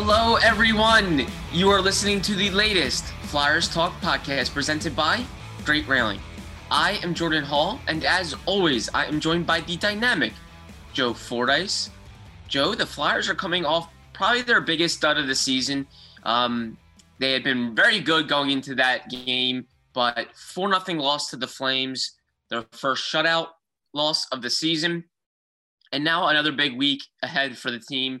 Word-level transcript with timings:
Hello, 0.00 0.36
everyone. 0.36 1.26
You 1.52 1.70
are 1.70 1.82
listening 1.82 2.22
to 2.22 2.36
the 2.36 2.50
latest 2.50 3.04
Flyers 3.22 3.68
Talk 3.68 3.92
podcast 4.00 4.54
presented 4.54 4.94
by 4.94 5.24
Great 5.64 5.88
Railing. 5.88 6.20
I 6.70 7.00
am 7.02 7.14
Jordan 7.14 7.42
Hall, 7.42 7.80
and 7.88 8.04
as 8.04 8.32
always, 8.46 8.88
I 8.94 9.06
am 9.06 9.18
joined 9.18 9.44
by 9.44 9.60
the 9.60 9.76
dynamic 9.76 10.34
Joe 10.92 11.12
Fordyce. 11.12 11.90
Joe, 12.46 12.76
the 12.76 12.86
Flyers 12.86 13.28
are 13.28 13.34
coming 13.34 13.64
off 13.64 13.90
probably 14.12 14.42
their 14.42 14.60
biggest 14.60 14.98
stud 14.98 15.18
of 15.18 15.26
the 15.26 15.34
season. 15.34 15.84
Um, 16.22 16.78
they 17.18 17.32
had 17.32 17.42
been 17.42 17.74
very 17.74 17.98
good 17.98 18.28
going 18.28 18.50
into 18.50 18.76
that 18.76 19.10
game, 19.10 19.66
but 19.94 20.28
4 20.36 20.80
0 20.80 21.02
loss 21.02 21.28
to 21.30 21.36
the 21.36 21.48
Flames, 21.48 22.12
their 22.50 22.64
first 22.70 23.12
shutout 23.12 23.48
loss 23.94 24.28
of 24.28 24.42
the 24.42 24.50
season. 24.50 25.02
And 25.90 26.04
now 26.04 26.28
another 26.28 26.52
big 26.52 26.78
week 26.78 27.02
ahead 27.20 27.58
for 27.58 27.72
the 27.72 27.80
team. 27.80 28.20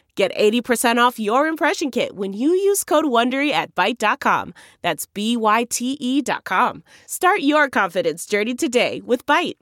Get 0.21 0.37
80% 0.37 0.97
off 0.99 1.17
your 1.17 1.47
impression 1.47 1.89
kit 1.89 2.15
when 2.15 2.31
you 2.31 2.51
use 2.51 2.83
code 2.83 3.05
WONDERY 3.05 3.49
at 3.49 3.73
Byte.com. 3.73 4.53
That's 4.83 5.07
B-Y-T-E 5.07 6.21
dot 6.21 6.43
com. 6.43 6.83
Start 7.07 7.41
your 7.41 7.71
confidence 7.71 8.27
journey 8.27 8.53
today 8.53 9.01
with 9.03 9.25
Byte. 9.25 9.55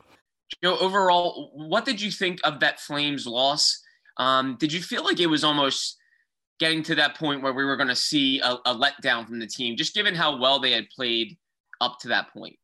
Joe, 0.61 0.77
overall, 0.81 1.51
what 1.53 1.85
did 1.85 2.01
you 2.01 2.11
think 2.11 2.41
of 2.43 2.59
that 2.59 2.81
Flames 2.81 3.25
loss? 3.25 3.81
Um, 4.17 4.57
did 4.59 4.73
you 4.73 4.81
feel 4.81 5.05
like 5.05 5.21
it 5.21 5.27
was 5.27 5.45
almost 5.45 5.95
getting 6.59 6.83
to 6.83 6.95
that 6.95 7.15
point 7.15 7.41
where 7.41 7.53
we 7.53 7.63
were 7.63 7.77
going 7.77 7.87
to 7.87 7.95
see 7.95 8.41
a, 8.41 8.57
a 8.65 8.75
letdown 8.75 9.25
from 9.25 9.39
the 9.39 9.47
team, 9.47 9.77
just 9.77 9.95
given 9.95 10.13
how 10.13 10.41
well 10.41 10.59
they 10.59 10.71
had 10.71 10.89
played 10.93 11.37
up 11.79 11.99
to 12.01 12.09
that 12.09 12.33
point? 12.33 12.57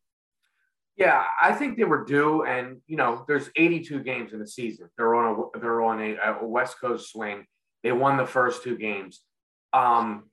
Yeah, 0.97 1.23
I 1.41 1.53
think 1.53 1.77
they 1.77 1.85
were 1.85 2.03
due, 2.03 2.43
and 2.43 2.81
you 2.87 2.97
know, 2.97 3.23
there's 3.25 3.49
82 3.55 4.03
games 4.03 4.33
in 4.33 4.39
the 4.39 4.47
season. 4.47 4.89
They're 4.97 5.15
on 5.15 5.39
a 5.55 5.59
they're 5.61 5.81
on 5.81 6.01
a, 6.01 6.17
a 6.41 6.45
West 6.45 6.81
Coast 6.81 7.13
swing. 7.13 7.45
They 7.85 7.91
won 7.91 8.17
the 8.17 8.25
first 8.25 8.63
two 8.63 8.79
games. 8.79 9.21
Um, 9.71 10.23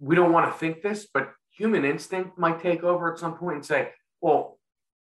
we 0.00 0.16
don't 0.16 0.32
want 0.32 0.50
to 0.50 0.58
think 0.58 0.80
this, 0.80 1.06
but 1.12 1.32
human 1.54 1.84
instinct 1.84 2.38
might 2.38 2.62
take 2.62 2.82
over 2.82 3.12
at 3.12 3.18
some 3.18 3.36
point 3.36 3.56
and 3.56 3.66
say, 3.66 3.90
well, 4.22 4.58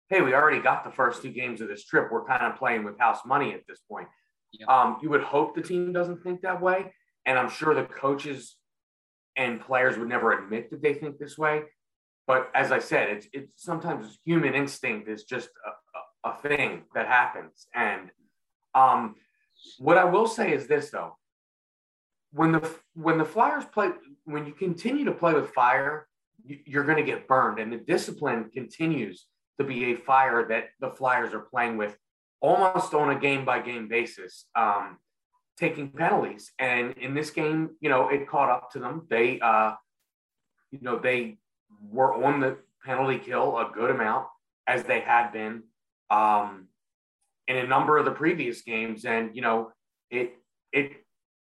hey, 0.10 0.22
we 0.22 0.36
already 0.36 0.62
got 0.62 0.84
the 0.84 0.92
first 0.92 1.24
two 1.24 1.32
games 1.32 1.60
of 1.60 1.70
this 1.70 1.84
trip. 1.84 2.10
We're 2.12 2.24
kind 2.24 2.44
of 2.44 2.56
playing 2.56 2.84
with 2.84 3.00
house 3.00 3.22
money 3.26 3.52
at 3.56 3.62
this 3.68 3.80
point. 3.90 4.10
Yep. 4.54 4.70
Um, 4.70 4.98
you 5.02 5.10
would 5.10 5.24
hope 5.24 5.56
the 5.56 5.64
team 5.64 5.92
doesn't 5.92 6.22
think 6.22 6.42
that 6.42 6.62
way. 6.62 6.94
And 7.26 7.40
I'm 7.40 7.50
sure 7.50 7.74
the 7.74 7.86
coaches 7.86 8.58
and 9.36 9.60
players 9.60 9.98
would 9.98 10.08
never 10.08 10.34
admit 10.34 10.70
that 10.70 10.84
they 10.84 10.94
think 10.94 11.18
this 11.18 11.36
way. 11.36 11.64
But 12.28 12.52
as 12.54 12.72
I 12.72 12.78
said, 12.78 13.10
it's, 13.10 13.28
it's 13.34 13.54
sometimes 13.56 14.20
human 14.24 14.54
instinct 14.54 15.10
is 15.10 15.24
just 15.24 15.50
a, 15.66 16.30
a, 16.30 16.34
a 16.34 16.38
thing 16.38 16.84
that 16.94 17.08
happens. 17.08 17.66
And 17.74 18.12
um, 18.76 19.16
what 19.78 19.98
I 19.98 20.06
will 20.06 20.28
say 20.28 20.54
is 20.54 20.68
this 20.68 20.90
though, 20.90 21.18
when 22.32 22.52
the 22.52 22.70
when 22.94 23.18
the 23.18 23.26
Flyers 23.26 23.66
play, 23.66 23.92
when 24.26 24.46
you 24.46 24.54
continue 24.54 25.06
to 25.06 25.12
play 25.12 25.34
with 25.34 25.52
fire, 25.52 26.08
you're 26.44 26.84
going 26.84 26.98
to 26.98 27.04
get 27.04 27.28
burned, 27.28 27.60
and 27.60 27.72
the 27.72 27.78
discipline 27.78 28.50
continues 28.52 29.26
to 29.60 29.66
be 29.66 29.92
a 29.92 29.96
fire 29.96 30.48
that 30.50 30.70
the 30.80 30.90
Flyers 30.90 31.34
are 31.34 31.40
playing 31.40 31.78
with 31.78 31.98
almost 32.42 32.94
on 32.94 33.10
a 33.10 33.20
game 33.20 33.46
by 33.46 33.60
game 33.60 33.88
basis, 33.88 34.46
um, 34.56 34.98
taking 35.58 35.90
penalties. 35.90 36.52
And 36.60 36.94
in 36.98 37.14
this 37.14 37.32
game, 37.32 37.72
you 37.82 37.90
know, 37.90 38.10
it 38.10 38.28
caught 38.28 38.50
up 38.50 38.72
to 38.72 38.80
them. 38.80 39.08
They, 39.10 39.40
uh, 39.40 39.74
you 40.72 40.80
know, 40.82 41.00
they 41.00 41.38
were 41.90 42.14
on 42.24 42.40
the 42.40 42.58
penalty 42.86 43.18
kill 43.18 43.58
a 43.58 43.72
good 43.74 43.90
amount 43.90 44.28
as 44.68 44.84
they 44.84 45.00
had 45.00 45.32
been. 45.32 45.64
Um, 46.10 46.68
in 47.48 47.58
a 47.58 47.68
number 47.68 47.98
of 47.98 48.06
the 48.06 48.12
previous 48.12 48.62
games, 48.62 49.06
and 49.06 49.36
you 49.36 49.42
know 49.42 49.72
it 50.10 50.34
it 50.72 50.92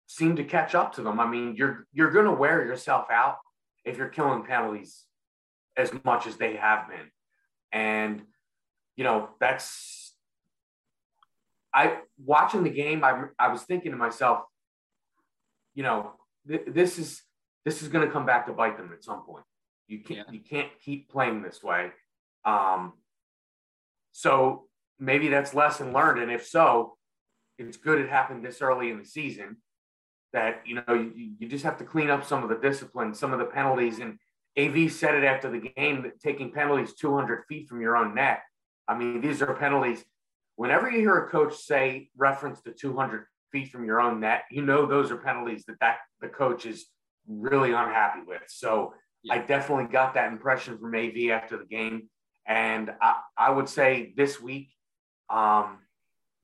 seemed 0.08 0.38
to 0.38 0.44
catch 0.44 0.76
up 0.76 0.94
to 0.94 1.02
them. 1.02 1.20
I 1.20 1.28
mean, 1.28 1.56
you're 1.56 1.88
you're 1.94 2.12
going 2.12 2.26
to 2.26 2.32
wear 2.32 2.66
yourself 2.66 3.08
out 3.12 3.38
if 3.84 3.98
you're 3.98 4.10
killing 4.10 4.44
penalties 4.44 5.04
as 5.78 5.92
much 6.04 6.28
as 6.28 6.38
they 6.38 6.56
have 6.56 6.88
been, 6.88 7.12
and 7.72 8.22
you 8.96 9.04
know 9.04 9.30
that's 9.40 10.14
I 11.74 11.98
watching 12.24 12.64
the 12.64 12.70
game. 12.70 13.04
I 13.04 13.26
I 13.38 13.50
was 13.50 13.64
thinking 13.64 13.92
to 13.92 13.98
myself, 13.98 14.44
you 15.74 15.84
know, 15.84 16.14
th- 16.48 16.64
this 16.68 16.98
is 16.98 17.22
this 17.66 17.82
is 17.82 17.90
going 17.90 18.06
to 18.06 18.12
come 18.12 18.26
back 18.26 18.46
to 18.48 18.54
bite 18.54 18.78
them 18.78 18.92
at 18.94 19.04
some 19.04 19.24
point. 19.24 19.44
You 19.88 20.00
can't 20.00 20.28
yeah. 20.28 20.34
you 20.34 20.40
can't 20.40 20.70
keep 20.84 21.10
playing 21.10 21.42
this 21.42 21.62
way. 21.62 21.92
Um, 22.46 22.94
so 24.14 24.68
maybe 25.00 25.28
that's 25.28 25.54
lesson 25.54 25.94
learned. 25.94 26.22
And 26.22 26.32
if 26.32 26.46
so, 26.46 26.98
it's 27.58 27.78
good 27.78 28.00
it 28.00 28.10
happened 28.10 28.44
this 28.44 28.62
early 28.62 28.90
in 28.90 29.00
the 29.00 29.06
season 29.06 29.58
that, 30.34 30.62
you 30.66 30.76
know, 30.76 30.94
you, 30.94 31.34
you 31.40 31.48
just 31.48 31.64
have 31.64 31.78
to 31.78 31.86
clean 31.86 32.10
up 32.10 32.26
some 32.26 32.44
of 32.44 32.50
the 32.50 32.56
discipline, 32.56 33.14
some 33.14 33.34
of 33.34 33.40
the 33.40 33.46
penalties. 33.46 34.00
And 34.00 34.20
AV 34.58 34.92
said 34.92 35.16
it 35.16 35.24
after 35.24 35.50
the 35.50 35.70
game 35.76 36.04
that 36.04 36.20
taking 36.20 36.52
penalties 36.52 36.94
200 36.94 37.44
feet 37.48 37.68
from 37.68 37.82
your 37.82 37.96
own 37.96 38.16
net. 38.16 38.42
I 38.88 38.98
mean, 38.98 39.22
these 39.22 39.42
are 39.42 39.54
penalties. 39.54 40.04
Whenever 40.58 40.90
you 40.90 41.00
hear 41.00 41.18
a 41.18 41.30
coach 41.30 41.56
say 41.56 42.10
reference 42.16 42.62
to 42.62 42.72
200 42.72 43.26
feet 43.52 43.72
from 43.72 43.86
your 43.86 44.00
own 44.00 44.20
net, 44.20 44.44
you 44.52 44.62
know 44.62 44.86
those 44.86 45.12
are 45.12 45.18
penalties 45.18 45.66
that, 45.66 45.80
that 45.82 45.98
the 46.22 46.28
coach 46.28 46.66
is 46.66 46.86
really 47.28 47.72
unhappy 47.72 48.22
with. 48.26 48.44
So 48.48 48.94
yeah. 49.24 49.36
I 49.36 49.38
definitely 49.40 49.92
got 49.92 50.14
that 50.14 50.32
impression 50.32 50.78
from 50.78 50.96
AV 50.96 51.32
after 51.32 51.58
the 51.58 51.66
game. 51.66 52.10
And 52.48 52.92
I, 53.02 53.16
I 53.38 53.50
would 53.50 53.68
say 53.68 54.14
this 54.16 54.40
week, 54.40 54.70
um, 55.30 55.80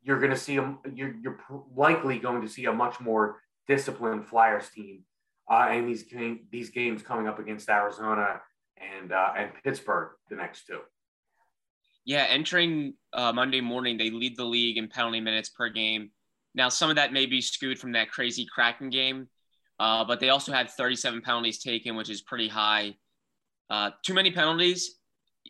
you're 0.03 0.19
going 0.19 0.31
to 0.31 0.37
see 0.37 0.57
a, 0.57 0.75
you're, 0.93 1.15
you're 1.21 1.39
likely 1.75 2.19
going 2.19 2.41
to 2.41 2.47
see 2.47 2.65
a 2.65 2.73
much 2.73 2.99
more 2.99 3.37
disciplined 3.67 4.27
Flyers 4.27 4.69
team 4.69 5.03
uh, 5.49 5.69
in 5.73 5.85
these 5.85 6.03
game, 6.03 6.41
these 6.51 6.69
games 6.69 7.01
coming 7.01 7.27
up 7.27 7.39
against 7.39 7.69
Arizona 7.69 8.41
and 8.77 9.11
uh, 9.11 9.31
and 9.37 9.51
Pittsburgh 9.63 10.09
the 10.29 10.35
next 10.35 10.65
two. 10.65 10.79
Yeah, 12.05 12.25
entering 12.29 12.95
uh, 13.13 13.31
Monday 13.31 13.61
morning, 13.61 13.97
they 13.97 14.09
lead 14.09 14.35
the 14.35 14.43
league 14.43 14.77
in 14.77 14.87
penalty 14.87 15.19
minutes 15.19 15.49
per 15.49 15.69
game. 15.69 16.11
Now, 16.55 16.69
some 16.69 16.89
of 16.89 16.95
that 16.95 17.13
may 17.13 17.27
be 17.27 17.41
skewed 17.41 17.79
from 17.79 17.91
that 17.91 18.09
crazy 18.09 18.47
Kraken 18.51 18.89
game, 18.89 19.27
uh, 19.79 20.03
but 20.03 20.19
they 20.19 20.29
also 20.29 20.51
had 20.51 20.69
37 20.69 21.21
penalties 21.21 21.59
taken, 21.59 21.95
which 21.95 22.09
is 22.09 22.21
pretty 22.21 22.47
high. 22.47 22.95
Uh, 23.69 23.91
too 24.03 24.13
many 24.13 24.31
penalties. 24.31 24.95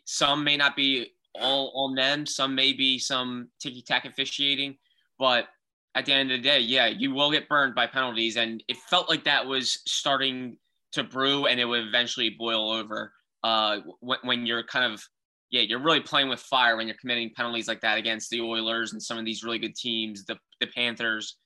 Some 0.04 0.44
may 0.44 0.56
not 0.56 0.76
be 0.76 1.12
all 1.40 1.72
on 1.74 1.94
them. 1.94 2.26
Some 2.26 2.54
may 2.54 2.72
be 2.72 2.98
some 2.98 3.48
ticky 3.60 3.82
tack 3.82 4.04
officiating, 4.04 4.76
but 5.18 5.48
at 5.94 6.06
the 6.06 6.12
end 6.12 6.30
of 6.30 6.38
the 6.38 6.42
day, 6.42 6.60
yeah, 6.60 6.86
you 6.86 7.12
will 7.12 7.30
get 7.30 7.48
burned 7.48 7.74
by 7.74 7.86
penalties, 7.86 8.36
and 8.36 8.62
it 8.68 8.76
felt 8.88 9.08
like 9.08 9.24
that 9.24 9.46
was 9.46 9.80
starting 9.86 10.56
to 10.92 11.04
brew, 11.04 11.46
and 11.46 11.60
it 11.60 11.64
would 11.64 11.86
eventually 11.86 12.30
boil 12.30 12.70
over. 12.70 13.12
Uh, 13.44 13.78
when, 14.00 14.18
when 14.22 14.46
you're 14.46 14.62
kind 14.62 14.92
of 14.92 15.02
yeah, 15.50 15.60
you're 15.60 15.80
really 15.80 16.00
playing 16.00 16.30
with 16.30 16.40
fire 16.40 16.76
when 16.76 16.86
you're 16.86 16.96
committing 16.98 17.30
penalties 17.36 17.68
like 17.68 17.82
that 17.82 17.98
against 17.98 18.30
the 18.30 18.40
Oilers 18.40 18.94
and 18.94 19.02
some 19.02 19.18
of 19.18 19.26
these 19.26 19.44
really 19.44 19.58
good 19.58 19.76
teams, 19.76 20.24
the 20.24 20.38
the 20.60 20.66
Panthers, 20.66 21.36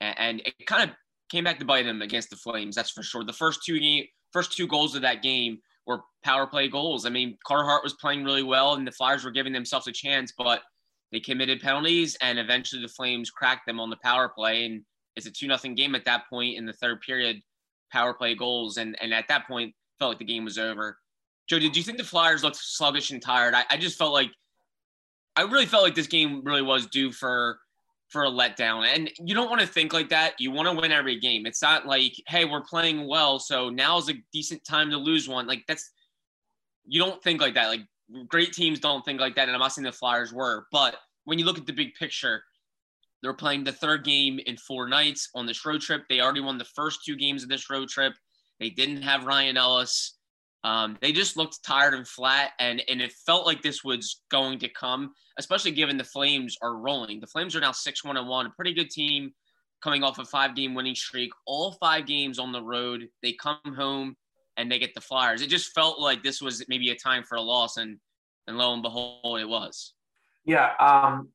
and, 0.00 0.18
and 0.18 0.40
it 0.44 0.66
kind 0.66 0.90
of 0.90 0.96
came 1.30 1.44
back 1.44 1.58
to 1.60 1.64
bite 1.64 1.84
them 1.84 2.02
against 2.02 2.30
the 2.30 2.36
Flames. 2.36 2.74
That's 2.74 2.90
for 2.90 3.02
sure. 3.02 3.24
The 3.24 3.32
first 3.32 3.60
two 3.64 3.78
game, 3.78 4.06
first 4.32 4.56
two 4.56 4.66
goals 4.66 4.96
of 4.96 5.02
that 5.02 5.22
game 5.22 5.58
were 5.86 6.00
power 6.22 6.46
play 6.46 6.68
goals. 6.68 7.06
I 7.06 7.10
mean, 7.10 7.36
Carter 7.46 7.64
Hart 7.64 7.84
was 7.84 7.94
playing 7.94 8.24
really 8.24 8.42
well, 8.42 8.74
and 8.74 8.86
the 8.86 8.92
Flyers 8.92 9.24
were 9.24 9.30
giving 9.30 9.52
themselves 9.52 9.86
a 9.86 9.92
chance, 9.92 10.32
but 10.36 10.62
they 11.12 11.20
committed 11.20 11.60
penalties, 11.60 12.16
and 12.20 12.38
eventually 12.38 12.82
the 12.82 12.88
Flames 12.88 13.30
cracked 13.30 13.66
them 13.66 13.80
on 13.80 13.90
the 13.90 13.98
power 14.02 14.28
play. 14.28 14.66
And 14.66 14.82
it's 15.16 15.26
a 15.26 15.30
two 15.30 15.46
nothing 15.46 15.74
game 15.74 15.94
at 15.94 16.04
that 16.06 16.28
point 16.28 16.56
in 16.56 16.66
the 16.66 16.72
third 16.72 17.00
period, 17.00 17.40
power 17.92 18.14
play 18.14 18.34
goals, 18.34 18.78
and 18.78 18.96
and 19.00 19.12
at 19.14 19.28
that 19.28 19.46
point 19.46 19.74
felt 19.98 20.12
like 20.12 20.18
the 20.18 20.24
game 20.24 20.44
was 20.44 20.58
over. 20.58 20.98
Joe, 21.48 21.58
did 21.58 21.76
you 21.76 21.82
think 21.82 21.98
the 21.98 22.04
Flyers 22.04 22.42
looked 22.42 22.56
sluggish 22.56 23.10
and 23.10 23.20
tired? 23.20 23.54
I, 23.54 23.64
I 23.70 23.76
just 23.76 23.98
felt 23.98 24.12
like 24.12 24.30
I 25.36 25.42
really 25.42 25.66
felt 25.66 25.82
like 25.82 25.94
this 25.94 26.06
game 26.06 26.42
really 26.44 26.62
was 26.62 26.86
due 26.86 27.12
for 27.12 27.58
for 28.14 28.24
a 28.24 28.30
letdown. 28.30 28.86
And 28.86 29.10
you 29.18 29.34
don't 29.34 29.50
want 29.50 29.60
to 29.60 29.66
think 29.66 29.92
like 29.92 30.08
that. 30.10 30.34
You 30.38 30.52
want 30.52 30.68
to 30.68 30.80
win 30.80 30.92
every 30.92 31.18
game. 31.18 31.46
It's 31.46 31.60
not 31.60 31.84
like, 31.84 32.12
hey, 32.28 32.44
we're 32.44 32.62
playing 32.62 33.08
well, 33.08 33.40
so 33.40 33.70
now's 33.70 34.08
a 34.08 34.14
decent 34.32 34.64
time 34.64 34.88
to 34.90 34.96
lose 34.96 35.28
one. 35.28 35.48
Like 35.48 35.64
that's 35.66 35.90
you 36.86 37.00
don't 37.00 37.20
think 37.24 37.40
like 37.40 37.54
that. 37.54 37.66
Like 37.66 37.80
great 38.28 38.52
teams 38.52 38.78
don't 38.78 39.04
think 39.04 39.20
like 39.20 39.34
that. 39.34 39.48
And 39.48 39.52
I'm 39.52 39.58
not 39.58 39.72
saying 39.72 39.84
the 39.84 39.90
Flyers 39.90 40.32
were, 40.32 40.68
but 40.70 40.94
when 41.24 41.40
you 41.40 41.44
look 41.44 41.58
at 41.58 41.66
the 41.66 41.72
big 41.72 41.94
picture, 41.94 42.44
they're 43.20 43.34
playing 43.34 43.64
the 43.64 43.72
third 43.72 44.04
game 44.04 44.38
in 44.46 44.56
four 44.58 44.86
nights 44.86 45.30
on 45.34 45.44
this 45.44 45.66
road 45.66 45.80
trip. 45.80 46.04
They 46.08 46.20
already 46.20 46.40
won 46.40 46.56
the 46.56 46.64
first 46.64 47.00
two 47.04 47.16
games 47.16 47.42
of 47.42 47.48
this 47.48 47.68
road 47.68 47.88
trip. 47.88 48.12
They 48.60 48.70
didn't 48.70 49.02
have 49.02 49.24
Ryan 49.24 49.56
Ellis. 49.56 50.18
Um, 50.64 50.96
they 51.02 51.12
just 51.12 51.36
looked 51.36 51.62
tired 51.62 51.92
and 51.92 52.08
flat, 52.08 52.52
and 52.58 52.82
and 52.88 53.00
it 53.02 53.12
felt 53.12 53.46
like 53.46 53.60
this 53.62 53.84
was 53.84 54.22
going 54.30 54.58
to 54.60 54.68
come, 54.68 55.12
especially 55.38 55.72
given 55.72 55.98
the 55.98 56.04
Flames 56.04 56.56
are 56.62 56.76
rolling. 56.76 57.20
The 57.20 57.26
Flames 57.26 57.54
are 57.54 57.60
now 57.60 57.72
six 57.72 58.02
one 58.02 58.16
and 58.16 58.26
one, 58.26 58.46
a 58.46 58.50
pretty 58.50 58.72
good 58.72 58.88
team, 58.88 59.32
coming 59.82 60.02
off 60.02 60.18
a 60.18 60.24
five 60.24 60.56
game 60.56 60.74
winning 60.74 60.94
streak. 60.94 61.30
All 61.46 61.72
five 61.72 62.06
games 62.06 62.38
on 62.38 62.50
the 62.50 62.62
road, 62.62 63.08
they 63.22 63.34
come 63.34 63.58
home 63.76 64.16
and 64.56 64.72
they 64.72 64.78
get 64.78 64.94
the 64.94 65.02
Flyers. 65.02 65.42
It 65.42 65.50
just 65.50 65.74
felt 65.74 66.00
like 66.00 66.22
this 66.22 66.40
was 66.40 66.64
maybe 66.66 66.90
a 66.90 66.96
time 66.96 67.24
for 67.24 67.36
a 67.36 67.42
loss, 67.42 67.76
and 67.76 67.98
and 68.46 68.56
lo 68.56 68.72
and 68.72 68.82
behold, 68.82 69.40
it 69.40 69.48
was. 69.48 69.92
Yeah, 70.46 70.72
um, 70.80 71.28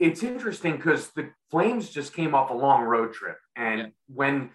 it's 0.00 0.24
interesting 0.24 0.76
because 0.76 1.10
the 1.10 1.30
Flames 1.52 1.88
just 1.88 2.14
came 2.14 2.34
off 2.34 2.50
a 2.50 2.54
long 2.54 2.82
road 2.82 3.12
trip, 3.12 3.38
and 3.54 3.78
yeah. 3.78 3.86
when 4.08 4.50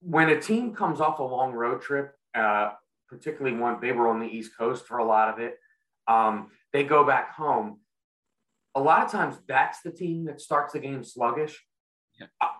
when 0.00 0.28
a 0.28 0.40
team 0.40 0.74
comes 0.74 1.00
off 1.00 1.18
a 1.18 1.22
long 1.22 1.52
road 1.52 1.80
trip, 1.80 2.14
uh, 2.34 2.72
particularly 3.08 3.56
one 3.56 3.80
they 3.80 3.92
were 3.92 4.08
on 4.08 4.20
the 4.20 4.26
East 4.26 4.52
Coast 4.56 4.86
for 4.86 4.98
a 4.98 5.04
lot 5.04 5.28
of 5.28 5.38
it, 5.38 5.58
um, 6.06 6.50
they 6.72 6.84
go 6.84 7.04
back 7.04 7.34
home. 7.34 7.80
A 8.74 8.80
lot 8.80 9.04
of 9.04 9.10
times, 9.10 9.36
that's 9.46 9.80
the 9.82 9.90
team 9.90 10.24
that 10.26 10.40
starts 10.40 10.72
the 10.72 10.78
game 10.78 11.02
sluggish. 11.02 11.64
Yeah. 12.18 12.26
I, 12.40 12.50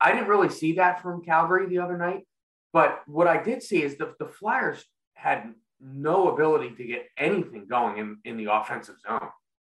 I 0.00 0.12
didn't 0.12 0.28
really 0.28 0.50
see 0.50 0.74
that 0.74 1.00
from 1.00 1.24
Calgary 1.24 1.66
the 1.66 1.78
other 1.78 1.96
night, 1.96 2.26
but 2.72 3.02
what 3.06 3.26
I 3.26 3.42
did 3.42 3.62
see 3.62 3.82
is 3.82 3.96
the, 3.96 4.14
the 4.18 4.26
Flyers 4.26 4.84
had 5.14 5.54
no 5.80 6.32
ability 6.32 6.74
to 6.76 6.84
get 6.84 7.06
anything 7.16 7.66
going 7.68 7.98
in, 7.98 8.18
in 8.24 8.36
the 8.36 8.52
offensive 8.52 8.96
zone. 9.06 9.28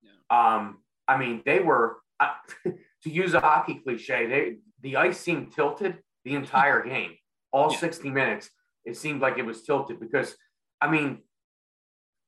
Yeah. 0.02 0.10
Um, 0.30 0.78
I 1.06 1.18
mean, 1.18 1.42
they 1.44 1.60
were, 1.60 1.98
uh, 2.20 2.32
to 2.64 3.10
use 3.10 3.34
a 3.34 3.40
hockey 3.40 3.80
cliche, 3.84 4.26
they, 4.26 4.56
the 4.80 4.96
ice 4.96 5.20
seemed 5.20 5.52
tilted 5.52 5.98
the 6.24 6.34
entire 6.34 6.82
game, 6.88 7.12
all 7.52 7.72
yeah. 7.72 7.78
60 7.78 8.10
minutes. 8.10 8.50
It 8.84 8.96
seemed 8.96 9.20
like 9.20 9.38
it 9.38 9.46
was 9.46 9.62
tilted 9.62 10.00
because, 10.00 10.36
I 10.80 10.90
mean, 10.90 11.22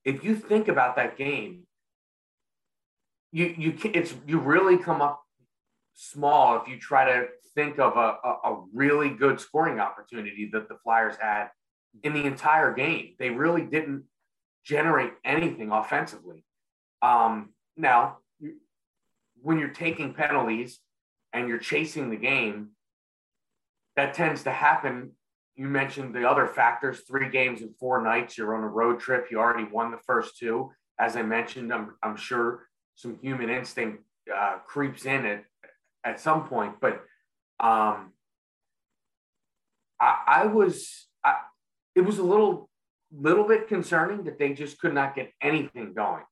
if 0.03 0.23
you 0.23 0.35
think 0.35 0.67
about 0.67 0.95
that 0.95 1.17
game, 1.17 1.63
you 3.31 3.53
you 3.57 3.77
it's 3.93 4.15
you 4.25 4.39
really 4.39 4.77
come 4.77 5.01
up 5.01 5.21
small 5.93 6.61
if 6.61 6.67
you 6.67 6.79
try 6.79 7.05
to 7.05 7.27
think 7.55 7.79
of 7.79 7.97
a, 7.97 8.17
a, 8.23 8.51
a 8.51 8.63
really 8.73 9.09
good 9.09 9.39
scoring 9.39 9.79
opportunity 9.79 10.49
that 10.53 10.69
the 10.69 10.77
Flyers 10.83 11.15
had 11.19 11.49
in 12.03 12.13
the 12.13 12.23
entire 12.23 12.73
game. 12.73 13.15
They 13.19 13.29
really 13.29 13.63
didn't 13.63 14.03
generate 14.63 15.13
anything 15.25 15.71
offensively. 15.71 16.45
Um, 17.01 17.53
now, 17.75 18.17
when 19.41 19.59
you're 19.59 19.69
taking 19.69 20.13
penalties 20.13 20.79
and 21.33 21.47
you're 21.47 21.57
chasing 21.57 22.09
the 22.09 22.15
game, 22.15 22.69
that 23.95 24.13
tends 24.13 24.43
to 24.43 24.51
happen. 24.51 25.11
You 25.57 25.67
mentioned 25.67 26.13
the 26.13 26.29
other 26.29 26.45
factors 26.45 27.01
three 27.01 27.29
games 27.29 27.61
in 27.61 27.73
four 27.79 28.03
nights. 28.03 28.37
You're 28.37 28.55
on 28.55 28.63
a 28.63 28.67
road 28.67 28.99
trip. 28.99 29.27
You 29.31 29.39
already 29.39 29.63
won 29.69 29.89
the 29.89 29.97
first 30.05 30.37
two. 30.37 30.71
As 30.99 31.15
I 31.15 31.23
mentioned, 31.23 31.73
I'm, 31.73 31.95
I'm 32.03 32.15
sure 32.15 32.67
some 32.95 33.17
human 33.21 33.49
instinct 33.49 34.03
uh, 34.33 34.57
creeps 34.67 35.05
in 35.05 35.25
at, 35.25 35.45
at 36.03 36.19
some 36.19 36.47
point. 36.47 36.75
But 36.79 37.03
um, 37.59 38.13
I, 39.99 40.21
I 40.27 40.45
was, 40.45 41.07
I, 41.25 41.37
it 41.95 42.01
was 42.01 42.19
a 42.19 42.23
little, 42.23 42.69
little 43.11 43.47
bit 43.47 43.67
concerning 43.67 44.25
that 44.25 44.37
they 44.37 44.53
just 44.53 44.79
could 44.79 44.93
not 44.93 45.15
get 45.15 45.31
anything 45.41 45.93
going. 45.95 46.23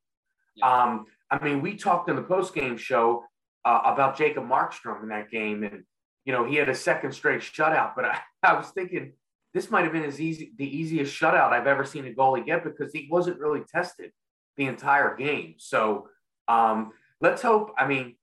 Yeah. 0.55 0.83
Um, 0.83 1.05
I 1.31 1.43
mean, 1.43 1.61
we 1.61 1.75
talked 1.75 2.09
in 2.09 2.15
the 2.15 2.21
post 2.21 2.53
game 2.53 2.77
show 2.77 3.25
uh, 3.65 3.81
about 3.85 4.17
Jacob 4.17 4.43
Markstrom 4.47 5.01
in 5.01 5.09
that 5.09 5.31
game, 5.31 5.63
and 5.63 5.83
you 6.25 6.33
know 6.33 6.45
he 6.45 6.55
had 6.55 6.69
a 6.69 6.75
second 6.75 7.13
straight 7.13 7.41
shutout. 7.41 7.93
But 7.95 8.05
I, 8.05 8.19
I 8.43 8.53
was 8.53 8.67
thinking 8.69 9.13
this 9.53 9.71
might 9.71 9.83
have 9.83 9.93
been 9.93 10.03
as 10.03 10.19
easy 10.19 10.51
the 10.57 10.77
easiest 10.77 11.17
shutout 11.19 11.51
I've 11.51 11.67
ever 11.67 11.85
seen 11.85 12.05
a 12.07 12.11
goalie 12.11 12.45
get 12.45 12.63
because 12.63 12.91
he 12.91 13.07
wasn't 13.09 13.39
really 13.39 13.61
tested 13.73 14.11
the 14.57 14.65
entire 14.65 15.15
game. 15.15 15.55
So 15.57 16.09
um, 16.47 16.91
let's 17.21 17.41
hope. 17.41 17.73
I 17.77 17.87
mean, 17.87 18.15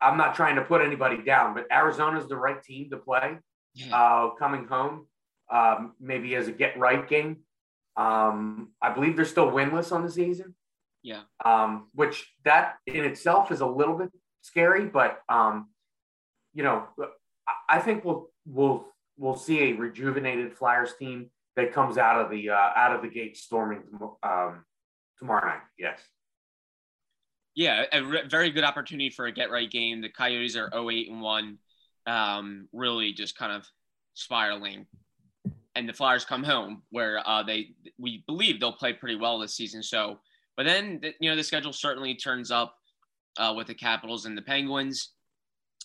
I'm 0.00 0.18
not 0.18 0.34
trying 0.34 0.56
to 0.56 0.62
put 0.62 0.82
anybody 0.82 1.22
down, 1.22 1.54
but 1.54 1.66
Arizona's 1.72 2.28
the 2.28 2.36
right 2.36 2.62
team 2.62 2.90
to 2.90 2.96
play 2.98 3.38
yeah. 3.74 3.96
uh, 3.96 4.30
coming 4.38 4.66
home. 4.66 5.06
Um, 5.50 5.92
maybe 6.00 6.34
as 6.36 6.48
a 6.48 6.52
get 6.52 6.78
right 6.78 7.06
game. 7.06 7.38
Um, 7.96 8.70
I 8.82 8.92
believe 8.92 9.14
they're 9.14 9.24
still 9.24 9.50
winless 9.50 9.92
on 9.92 10.02
the 10.02 10.10
season. 10.10 10.54
Yeah. 11.02 11.20
Um, 11.44 11.88
which 11.94 12.32
that 12.44 12.76
in 12.86 13.04
itself 13.04 13.52
is 13.52 13.60
a 13.60 13.66
little 13.66 13.96
bit 13.96 14.10
scary, 14.40 14.86
but 14.86 15.20
um, 15.28 15.68
you 16.54 16.62
know, 16.62 16.86
I 17.68 17.78
think 17.78 18.04
we'll 18.04 18.30
we'll 18.46 18.86
we'll 19.16 19.36
see 19.36 19.70
a 19.70 19.72
rejuvenated 19.72 20.56
Flyers 20.56 20.94
team 20.98 21.30
that 21.56 21.72
comes 21.72 21.98
out 21.98 22.20
of 22.20 22.30
the 22.30 22.50
uh, 22.50 22.70
out 22.76 22.94
of 22.94 23.02
the 23.02 23.08
gate 23.08 23.36
storming 23.36 23.82
um, 24.22 24.64
tomorrow 25.18 25.46
night. 25.46 25.62
Yes. 25.78 26.00
Yeah, 27.54 27.84
a 27.92 28.02
re- 28.02 28.26
very 28.28 28.50
good 28.50 28.64
opportunity 28.64 29.10
for 29.10 29.26
a 29.26 29.32
get 29.32 29.50
right 29.50 29.70
game. 29.70 30.00
The 30.00 30.08
Coyotes 30.08 30.56
are 30.56 30.72
08 30.74 31.08
and 31.08 31.20
1, 31.20 31.58
um, 32.06 32.68
really 32.72 33.12
just 33.12 33.38
kind 33.38 33.52
of 33.52 33.64
spiraling. 34.14 34.86
And 35.76 35.88
the 35.88 35.92
Flyers 35.92 36.24
come 36.24 36.42
home 36.42 36.82
where 36.90 37.22
uh, 37.24 37.44
they 37.44 37.68
we 37.98 38.24
believe 38.26 38.58
they'll 38.58 38.72
play 38.72 38.92
pretty 38.92 39.14
well 39.14 39.38
this 39.38 39.54
season. 39.56 39.84
So 39.84 40.18
but 40.56 40.66
then, 40.66 41.00
you 41.20 41.30
know, 41.30 41.36
the 41.36 41.42
schedule 41.42 41.72
certainly 41.72 42.14
turns 42.14 42.50
up 42.50 42.76
uh, 43.36 43.54
with 43.56 43.66
the 43.66 43.74
Capitals 43.74 44.26
and 44.26 44.36
the 44.36 44.42
Penguins. 44.42 45.13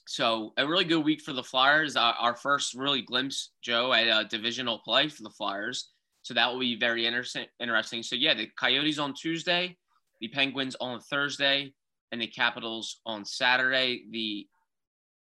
So 0.07 0.53
a 0.57 0.67
really 0.67 0.85
good 0.85 1.03
week 1.03 1.21
for 1.21 1.33
the 1.33 1.43
Flyers. 1.43 1.95
Uh, 1.95 2.13
our 2.19 2.35
first 2.35 2.73
really 2.73 3.01
glimpse, 3.01 3.51
Joe, 3.61 3.93
at 3.93 4.07
a 4.07 4.27
divisional 4.27 4.79
play 4.79 5.07
for 5.07 5.23
the 5.23 5.29
Flyers. 5.29 5.91
So 6.23 6.33
that 6.33 6.51
will 6.51 6.59
be 6.59 6.77
very 6.77 7.05
interesting. 7.05 7.45
Interesting. 7.59 8.03
So 8.03 8.15
yeah, 8.15 8.33
the 8.33 8.49
Coyotes 8.59 8.99
on 8.99 9.13
Tuesday, 9.13 9.77
the 10.21 10.27
Penguins 10.27 10.75
on 10.81 10.99
Thursday, 10.99 11.73
and 12.11 12.21
the 12.21 12.27
Capitals 12.27 12.99
on 13.05 13.25
Saturday. 13.25 14.03
The 14.11 14.47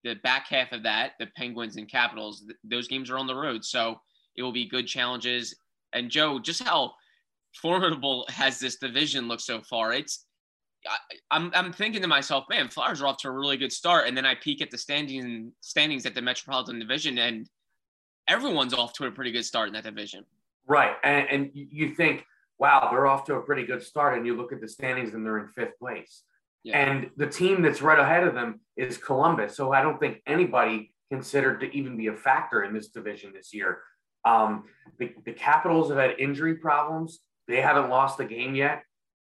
the 0.04 0.14
back 0.22 0.48
half 0.48 0.72
of 0.72 0.82
that, 0.82 1.12
the 1.18 1.28
Penguins 1.34 1.76
and 1.76 1.90
Capitals, 1.90 2.42
th- 2.42 2.58
those 2.62 2.88
games 2.88 3.10
are 3.10 3.16
on 3.16 3.26
the 3.26 3.34
road. 3.34 3.64
So 3.64 3.98
it 4.36 4.42
will 4.42 4.52
be 4.52 4.68
good 4.68 4.86
challenges. 4.86 5.56
And 5.94 6.10
Joe, 6.10 6.38
just 6.38 6.62
how 6.62 6.92
formidable 7.60 8.26
has 8.28 8.58
this 8.58 8.76
division 8.76 9.28
looked 9.28 9.42
so 9.42 9.62
far. 9.62 9.92
It's 9.92 10.23
I, 10.86 11.36
am 11.36 11.52
I'm, 11.54 11.66
I'm 11.66 11.72
thinking 11.72 12.02
to 12.02 12.08
myself, 12.08 12.44
man, 12.48 12.68
Flyers 12.68 13.02
are 13.02 13.06
off 13.06 13.18
to 13.18 13.28
a 13.28 13.32
really 13.32 13.56
good 13.56 13.72
start, 13.72 14.06
and 14.06 14.16
then 14.16 14.26
I 14.26 14.34
peek 14.34 14.62
at 14.62 14.70
the 14.70 14.78
standing 14.78 15.52
standings 15.60 16.06
at 16.06 16.14
the 16.14 16.22
Metropolitan 16.22 16.78
Division, 16.78 17.18
and 17.18 17.48
everyone's 18.28 18.74
off 18.74 18.92
to 18.94 19.06
a 19.06 19.10
pretty 19.10 19.32
good 19.32 19.44
start 19.44 19.68
in 19.68 19.74
that 19.74 19.84
division. 19.84 20.24
Right, 20.66 20.96
and, 21.02 21.28
and 21.30 21.50
you 21.52 21.94
think, 21.94 22.24
wow, 22.58 22.88
they're 22.90 23.06
off 23.06 23.24
to 23.24 23.34
a 23.34 23.42
pretty 23.42 23.64
good 23.66 23.82
start, 23.82 24.16
and 24.16 24.26
you 24.26 24.36
look 24.36 24.52
at 24.52 24.60
the 24.60 24.68
standings, 24.68 25.14
and 25.14 25.24
they're 25.24 25.38
in 25.38 25.48
fifth 25.48 25.78
place. 25.78 26.22
Yeah. 26.64 26.78
And 26.78 27.10
the 27.16 27.26
team 27.26 27.60
that's 27.60 27.82
right 27.82 27.98
ahead 27.98 28.26
of 28.26 28.34
them 28.34 28.60
is 28.76 28.96
Columbus. 28.96 29.54
So 29.54 29.72
I 29.72 29.82
don't 29.82 30.00
think 30.00 30.22
anybody 30.26 30.94
considered 31.10 31.60
to 31.60 31.76
even 31.76 31.96
be 31.96 32.06
a 32.06 32.14
factor 32.14 32.64
in 32.64 32.72
this 32.72 32.88
division 32.88 33.32
this 33.34 33.52
year. 33.52 33.82
Um, 34.24 34.64
the, 34.98 35.12
the 35.26 35.32
Capitals 35.32 35.90
have 35.90 35.98
had 35.98 36.18
injury 36.18 36.54
problems. 36.54 37.20
They 37.46 37.60
haven't 37.60 37.90
lost 37.90 38.18
a 38.20 38.24
game 38.24 38.54
yet. 38.54 38.82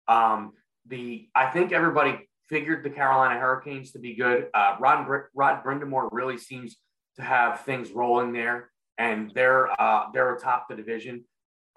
Um, 0.08 0.54
the 0.88 1.28
I 1.36 1.48
think 1.48 1.72
everybody 1.72 2.28
figured 2.48 2.84
the 2.84 2.90
Carolina 2.90 3.40
Hurricanes 3.40 3.92
to 3.92 4.00
be 4.00 4.16
good. 4.16 4.48
Uh, 4.54 4.76
Rod 4.80 5.08
Rod 5.34 5.64
Brind'Amour 5.64 6.10
really 6.12 6.38
seems 6.38 6.78
to 7.16 7.22
have 7.24 7.62
things 7.62 7.92
rolling 7.92 8.34
there, 8.34 8.70
and 8.98 9.32
they're 9.34 9.70
uh, 9.82 10.08
they're 10.14 10.36
atop 10.36 10.68
the 10.70 10.76
division. 10.76 11.24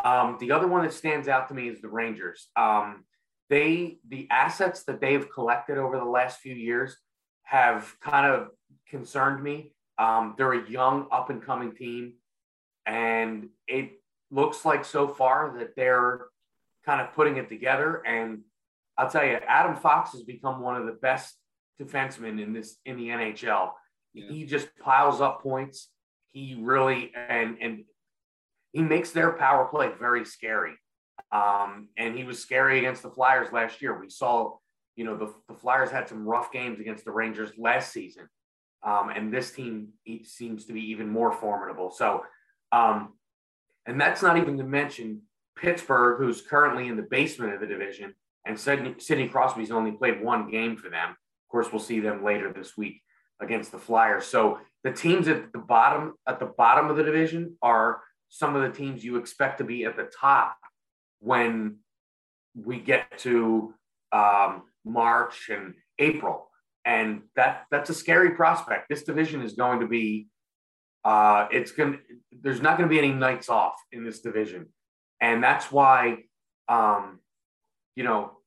Um, 0.04 0.36
the 0.40 0.52
other 0.52 0.68
one 0.68 0.82
that 0.82 0.92
stands 0.92 1.28
out 1.28 1.48
to 1.48 1.54
me 1.54 1.68
is 1.68 1.80
the 1.80 1.88
Rangers. 1.88 2.48
Um, 2.56 3.04
they 3.50 3.98
the 4.08 4.28
assets 4.30 4.84
that 4.84 5.00
they've 5.00 5.30
collected 5.30 5.78
over 5.78 5.98
the 5.98 6.04
last 6.04 6.40
few 6.40 6.54
years 6.54 6.96
have 7.42 7.94
kind 8.00 8.26
of 8.26 8.48
concerned 8.88 9.42
me. 9.42 9.72
Um, 9.98 10.34
they're 10.36 10.52
a 10.52 10.70
young, 10.70 11.08
up 11.10 11.30
and 11.30 11.42
coming 11.42 11.74
team, 11.74 12.14
and 12.86 13.48
it 13.66 13.92
looks 14.30 14.64
like 14.64 14.84
so 14.84 15.08
far 15.08 15.56
that 15.58 15.74
they're 15.74 16.26
kind 16.84 17.00
of 17.00 17.12
putting 17.14 17.36
it 17.38 17.48
together. 17.48 18.02
And 18.06 18.40
I'll 18.98 19.10
tell 19.10 19.24
you, 19.24 19.38
Adam 19.46 19.76
Fox 19.76 20.12
has 20.12 20.22
become 20.22 20.60
one 20.60 20.76
of 20.76 20.86
the 20.86 20.92
best 20.92 21.36
defensemen 21.80 22.42
in 22.42 22.52
this 22.52 22.76
in 22.84 22.96
the 22.96 23.08
NHL. 23.08 23.70
Yeah. 24.12 24.30
He 24.30 24.44
just 24.44 24.68
piles 24.80 25.20
up 25.20 25.42
points. 25.42 25.88
He 26.32 26.58
really 26.60 27.12
and 27.14 27.58
and 27.60 27.84
he 28.72 28.82
makes 28.82 29.12
their 29.12 29.32
power 29.32 29.66
play 29.66 29.90
very 29.98 30.24
scary. 30.24 30.74
Um, 31.32 31.88
and 31.96 32.16
he 32.16 32.24
was 32.24 32.38
scary 32.38 32.78
against 32.78 33.02
the 33.02 33.10
Flyers 33.10 33.52
last 33.52 33.80
year. 33.82 33.98
We 33.98 34.08
saw, 34.08 34.56
you 34.96 35.04
know, 35.04 35.16
the, 35.16 35.32
the 35.48 35.54
Flyers 35.54 35.90
had 35.90 36.08
some 36.08 36.26
rough 36.26 36.52
games 36.52 36.80
against 36.80 37.04
the 37.04 37.10
Rangers 37.10 37.50
last 37.58 37.92
season. 37.92 38.28
Um, 38.82 39.10
and 39.10 39.32
this 39.32 39.50
team 39.50 39.88
seems 40.24 40.66
to 40.66 40.72
be 40.72 40.90
even 40.90 41.08
more 41.08 41.32
formidable. 41.32 41.90
So 41.90 42.22
um, 42.72 43.14
and 43.86 44.00
that's 44.00 44.22
not 44.22 44.36
even 44.36 44.58
to 44.58 44.64
mention 44.64 45.22
Pittsburgh, 45.56 46.18
who's 46.18 46.42
currently 46.42 46.88
in 46.88 46.96
the 46.96 47.02
basement 47.02 47.54
of 47.54 47.60
the 47.60 47.66
division, 47.66 48.14
and 48.48 48.58
Sidney, 48.58 49.28
Crosby's 49.28 49.70
only 49.70 49.92
played 49.92 50.22
one 50.22 50.50
game 50.50 50.76
for 50.76 50.88
them. 50.88 51.10
Of 51.10 51.50
course, 51.50 51.68
we'll 51.70 51.80
see 51.80 52.00
them 52.00 52.24
later 52.24 52.52
this 52.52 52.76
week 52.76 53.02
against 53.40 53.70
the 53.70 53.78
Flyers. 53.78 54.24
So 54.24 54.58
the 54.84 54.92
teams 54.92 55.28
at 55.28 55.52
the 55.52 55.58
bottom 55.58 56.14
at 56.26 56.40
the 56.40 56.46
bottom 56.46 56.88
of 56.88 56.96
the 56.96 57.02
division 57.02 57.56
are 57.62 58.00
some 58.30 58.56
of 58.56 58.62
the 58.62 58.76
teams 58.76 59.04
you 59.04 59.16
expect 59.16 59.58
to 59.58 59.64
be 59.64 59.84
at 59.84 59.96
the 59.96 60.10
top 60.18 60.56
when 61.20 61.76
we 62.54 62.78
get 62.78 63.18
to 63.18 63.74
um, 64.12 64.62
March 64.84 65.50
and 65.50 65.74
April, 65.98 66.48
and 66.84 67.22
that 67.36 67.64
that's 67.70 67.90
a 67.90 67.94
scary 67.94 68.30
prospect. 68.30 68.88
This 68.88 69.02
division 69.02 69.42
is 69.42 69.52
going 69.52 69.80
to 69.80 69.86
be 69.86 70.28
uh, 71.04 71.48
it's 71.50 71.72
going 71.72 71.98
there's 72.32 72.62
not 72.62 72.78
going 72.78 72.88
to 72.88 72.92
be 72.92 72.98
any 72.98 73.12
nights 73.12 73.48
off 73.48 73.74
in 73.92 74.04
this 74.04 74.20
division, 74.20 74.66
and 75.20 75.42
that's 75.42 75.70
why 75.70 76.24
um, 76.68 77.20
you 77.94 78.04
know 78.04 78.37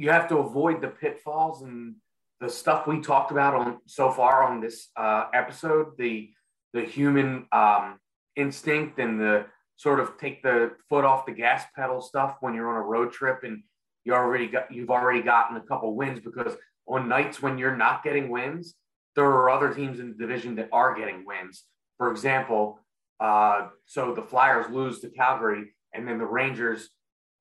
you 0.00 0.08
have 0.08 0.28
to 0.28 0.38
avoid 0.38 0.80
the 0.80 0.88
pitfalls 0.88 1.60
and 1.60 1.94
the 2.40 2.48
stuff 2.48 2.86
we 2.86 3.02
talked 3.02 3.30
about 3.30 3.54
on 3.54 3.78
so 3.84 4.10
far 4.10 4.44
on 4.44 4.58
this 4.58 4.88
uh, 4.96 5.26
episode 5.34 5.88
the 5.98 6.30
the 6.72 6.80
human 6.80 7.46
um, 7.52 7.98
instinct 8.34 8.98
and 8.98 9.20
the 9.20 9.44
sort 9.76 10.00
of 10.00 10.16
take 10.16 10.42
the 10.42 10.72
foot 10.88 11.04
off 11.04 11.26
the 11.26 11.32
gas 11.32 11.64
pedal 11.76 12.00
stuff 12.00 12.36
when 12.40 12.54
you're 12.54 12.70
on 12.70 12.76
a 12.76 12.86
road 12.94 13.12
trip 13.12 13.40
and 13.42 13.62
you 14.04 14.14
already 14.14 14.46
got 14.46 14.72
you've 14.72 14.90
already 14.90 15.20
gotten 15.20 15.58
a 15.58 15.60
couple 15.60 15.94
wins 15.94 16.18
because 16.18 16.56
on 16.86 17.06
nights 17.06 17.42
when 17.42 17.58
you're 17.58 17.76
not 17.76 18.02
getting 18.02 18.30
wins 18.30 18.74
there 19.16 19.26
are 19.26 19.50
other 19.50 19.74
teams 19.74 20.00
in 20.00 20.08
the 20.08 20.14
division 20.14 20.54
that 20.54 20.68
are 20.72 20.96
getting 20.96 21.26
wins. 21.26 21.64
For 21.98 22.10
example 22.10 22.80
uh, 23.20 23.68
so 23.84 24.14
the 24.14 24.22
flyers 24.22 24.70
lose 24.70 25.00
to 25.00 25.10
calgary 25.10 25.74
and 25.92 26.08
then 26.08 26.16
the 26.16 26.24
rangers 26.24 26.88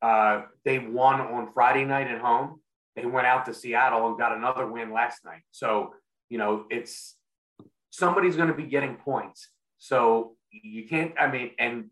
uh, 0.01 0.43
they 0.65 0.79
won 0.79 1.21
on 1.21 1.51
friday 1.53 1.85
night 1.85 2.07
at 2.07 2.21
home. 2.21 2.61
They 2.95 3.05
went 3.05 3.27
out 3.27 3.45
to 3.45 3.53
seattle 3.53 4.07
and 4.07 4.17
got 4.17 4.35
another 4.35 4.65
win 4.65 4.91
last 4.91 5.23
night. 5.25 5.41
So 5.51 5.93
you 6.29 6.37
know 6.37 6.65
it's 6.69 7.15
somebody's 7.89 8.35
going 8.35 8.49
to 8.49 8.53
be 8.53 8.63
getting 8.65 8.95
points. 8.95 9.49
So 9.77 10.35
you 10.51 10.87
can't, 10.87 11.13
I 11.19 11.31
mean, 11.31 11.51
and 11.59 11.85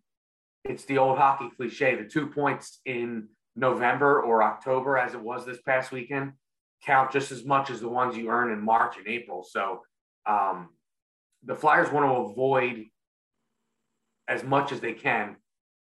it's 0.64 0.86
the 0.86 0.98
old 0.98 1.18
hockey 1.18 1.50
cliche 1.56 1.96
the 1.96 2.06
two 2.08 2.28
points 2.28 2.80
in 2.86 3.30
November 3.56 4.22
or 4.22 4.44
October, 4.44 4.98
as 4.98 5.14
it 5.14 5.22
was 5.22 5.46
this 5.46 5.62
past 5.62 5.92
weekend, 5.92 6.34
count 6.86 7.12
just 7.12 7.32
as 7.32 7.46
much 7.46 7.70
as 7.70 7.82
the 7.82 7.90
ones 7.90 8.16
you 8.16 8.30
earn 8.30 8.52
in 8.52 8.64
March 8.64 8.98
and 8.98 9.08
April. 9.08 9.44
So 9.50 9.82
um, 10.26 10.70
the 11.44 11.56
Flyers 11.56 11.92
want 11.92 12.06
to 12.06 12.32
avoid 12.32 12.86
as 14.28 14.44
much 14.44 14.72
as 14.72 14.82
they 14.82 14.94
can 14.94 15.38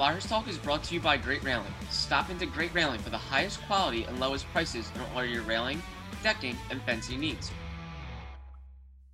Flyers 0.00 0.24
Talk 0.24 0.48
is 0.48 0.56
brought 0.56 0.82
to 0.84 0.94
you 0.94 1.00
by 1.00 1.18
Great 1.18 1.44
Railing. 1.44 1.74
Stop 1.90 2.30
into 2.30 2.46
Great 2.46 2.72
Railing 2.72 3.00
for 3.00 3.10
the 3.10 3.18
highest 3.18 3.60
quality 3.66 4.04
and 4.04 4.18
lowest 4.18 4.46
prices 4.46 4.90
on 4.94 5.04
all 5.14 5.22
your 5.22 5.42
railing, 5.42 5.82
decking, 6.22 6.56
and 6.70 6.80
fencing 6.84 7.20
needs. 7.20 7.50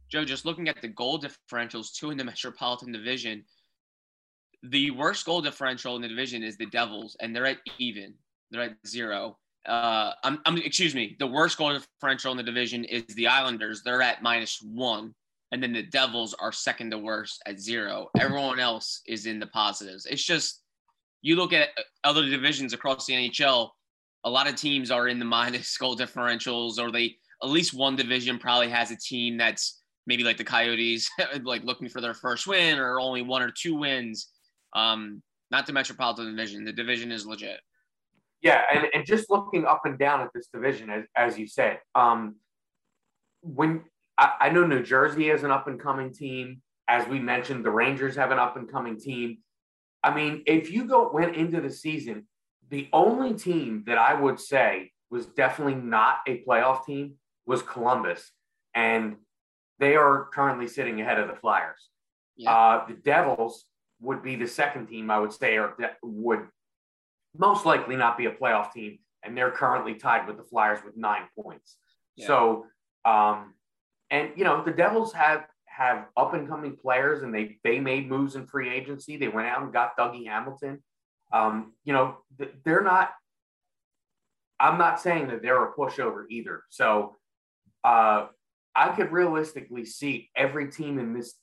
Joe, 0.08 0.24
just 0.24 0.44
looking 0.44 0.68
at 0.68 0.80
the 0.80 0.86
goal 0.86 1.20
differentials, 1.20 1.92
two 1.92 2.12
in 2.12 2.16
the 2.16 2.22
Metropolitan 2.32 2.92
Division– 2.92 3.42
the 4.62 4.92
worst 4.92 5.26
goal 5.26 5.42
differential 5.42 5.96
in 5.96 6.02
the 6.02 6.08
division 6.08 6.44
is 6.44 6.56
the 6.56 6.66
Devils, 6.66 7.16
and 7.18 7.34
they're 7.34 7.46
at 7.46 7.58
even. 7.78 8.14
They're 8.52 8.62
at 8.62 8.76
zero. 8.86 9.38
Uh, 9.68 10.12
I'm, 10.22 10.40
I'm, 10.46 10.56
excuse 10.56 10.94
me. 10.94 11.16
The 11.18 11.26
worst 11.26 11.58
goal 11.58 11.76
differential 11.76 12.30
in 12.30 12.36
the 12.36 12.44
division 12.44 12.84
is 12.84 13.02
the 13.16 13.26
Islanders. 13.26 13.82
They're 13.82 14.02
at 14.02 14.22
minus 14.22 14.62
one, 14.62 15.16
and 15.50 15.60
then 15.60 15.72
the 15.72 15.82
Devils 15.82 16.32
are 16.34 16.52
second 16.52 16.92
to 16.92 16.98
worst 16.98 17.42
at 17.44 17.58
zero. 17.58 18.08
Everyone 18.16 18.60
else 18.60 19.02
is 19.08 19.26
in 19.26 19.40
the 19.40 19.48
positives. 19.48 20.06
It's 20.06 20.22
just 20.22 20.62
you 21.26 21.36
look 21.36 21.52
at 21.52 21.68
other 22.04 22.28
divisions 22.28 22.72
across 22.72 23.06
the 23.06 23.14
NHL. 23.14 23.70
A 24.24 24.30
lot 24.30 24.48
of 24.48 24.56
teams 24.56 24.90
are 24.90 25.08
in 25.08 25.18
the 25.18 25.24
minus 25.24 25.76
goal 25.78 25.96
differentials, 25.96 26.78
or 26.78 26.90
they 26.90 27.16
at 27.42 27.48
least 27.48 27.74
one 27.74 27.96
division 27.96 28.38
probably 28.38 28.68
has 28.68 28.90
a 28.90 28.96
team 28.96 29.36
that's 29.36 29.82
maybe 30.06 30.24
like 30.24 30.36
the 30.36 30.44
Coyotes, 30.44 31.10
like 31.42 31.64
looking 31.64 31.88
for 31.88 32.00
their 32.00 32.14
first 32.14 32.46
win, 32.46 32.78
or 32.78 33.00
only 33.00 33.22
one 33.22 33.42
or 33.42 33.50
two 33.50 33.74
wins 33.74 34.28
um, 34.76 35.22
not 35.50 35.66
the 35.66 35.72
Metropolitan 35.72 36.26
Division. 36.26 36.64
The 36.64 36.72
division 36.72 37.10
is 37.10 37.26
legit. 37.26 37.60
Yeah, 38.42 38.62
and, 38.72 38.86
and 38.92 39.06
just 39.06 39.30
looking 39.30 39.64
up 39.64 39.82
and 39.84 39.98
down 39.98 40.20
at 40.20 40.28
this 40.34 40.48
division, 40.52 40.90
as, 40.90 41.04
as 41.16 41.38
you 41.38 41.48
said, 41.48 41.80
um, 41.94 42.36
when 43.40 43.84
I, 44.18 44.32
I 44.40 44.48
know 44.50 44.66
New 44.66 44.82
Jersey 44.82 45.30
is 45.30 45.42
an 45.42 45.50
up 45.50 45.66
and 45.66 45.80
coming 45.80 46.12
team, 46.12 46.60
as 46.88 47.08
we 47.08 47.18
mentioned, 47.18 47.64
the 47.64 47.70
Rangers 47.70 48.14
have 48.16 48.30
an 48.30 48.38
up 48.38 48.56
and 48.56 48.70
coming 48.70 49.00
team. 49.00 49.38
I 50.06 50.14
mean, 50.14 50.44
if 50.46 50.70
you 50.70 50.84
go 50.84 51.10
went 51.12 51.34
into 51.34 51.60
the 51.60 51.70
season, 51.70 52.28
the 52.70 52.88
only 52.92 53.34
team 53.34 53.82
that 53.88 53.98
I 53.98 54.14
would 54.14 54.38
say 54.38 54.92
was 55.10 55.26
definitely 55.26 55.74
not 55.74 56.18
a 56.28 56.44
playoff 56.44 56.86
team 56.86 57.14
was 57.44 57.60
Columbus, 57.60 58.30
and 58.72 59.16
they 59.80 59.96
are 59.96 60.28
currently 60.32 60.68
sitting 60.68 61.00
ahead 61.00 61.18
of 61.18 61.26
the 61.26 61.34
Flyers. 61.34 61.88
Yeah. 62.36 62.52
Uh, 62.52 62.86
the 62.86 62.94
Devils 62.94 63.64
would 64.00 64.22
be 64.22 64.36
the 64.36 64.46
second 64.46 64.86
team 64.86 65.10
I 65.10 65.18
would 65.18 65.32
say, 65.32 65.56
or 65.56 65.74
that 65.80 65.96
would 66.02 66.46
most 67.36 67.66
likely 67.66 67.96
not 67.96 68.16
be 68.16 68.26
a 68.26 68.32
playoff 68.32 68.72
team, 68.72 69.00
and 69.24 69.36
they're 69.36 69.50
currently 69.50 69.96
tied 69.96 70.28
with 70.28 70.36
the 70.36 70.44
Flyers 70.44 70.78
with 70.84 70.96
nine 70.96 71.22
points. 71.36 71.78
Yeah. 72.14 72.28
So, 72.28 72.66
um, 73.04 73.54
and 74.12 74.30
you 74.36 74.44
know, 74.44 74.62
the 74.62 74.70
Devils 74.70 75.12
have 75.14 75.46
have 75.76 76.06
up 76.16 76.34
and 76.34 76.48
coming 76.48 76.76
players, 76.76 77.22
and 77.22 77.34
they 77.34 77.58
they 77.62 77.80
made 77.80 78.08
moves 78.08 78.34
in 78.34 78.46
free 78.46 78.70
agency. 78.70 79.16
They 79.16 79.28
went 79.28 79.48
out 79.48 79.62
and 79.62 79.72
got 79.72 79.96
Dougie 79.96 80.26
Hamilton. 80.26 80.82
Um, 81.32 81.74
you 81.84 81.92
know, 81.92 82.18
they're 82.64 82.82
not. 82.82 83.10
I'm 84.58 84.78
not 84.78 85.00
saying 85.00 85.28
that 85.28 85.42
they're 85.42 85.64
a 85.64 85.74
pushover 85.74 86.24
either. 86.30 86.62
So, 86.70 87.16
uh, 87.84 88.26
I 88.74 88.88
could 88.90 89.12
realistically 89.12 89.84
see 89.84 90.30
every 90.34 90.70
team 90.70 90.98
in 90.98 91.12
this 91.12 91.34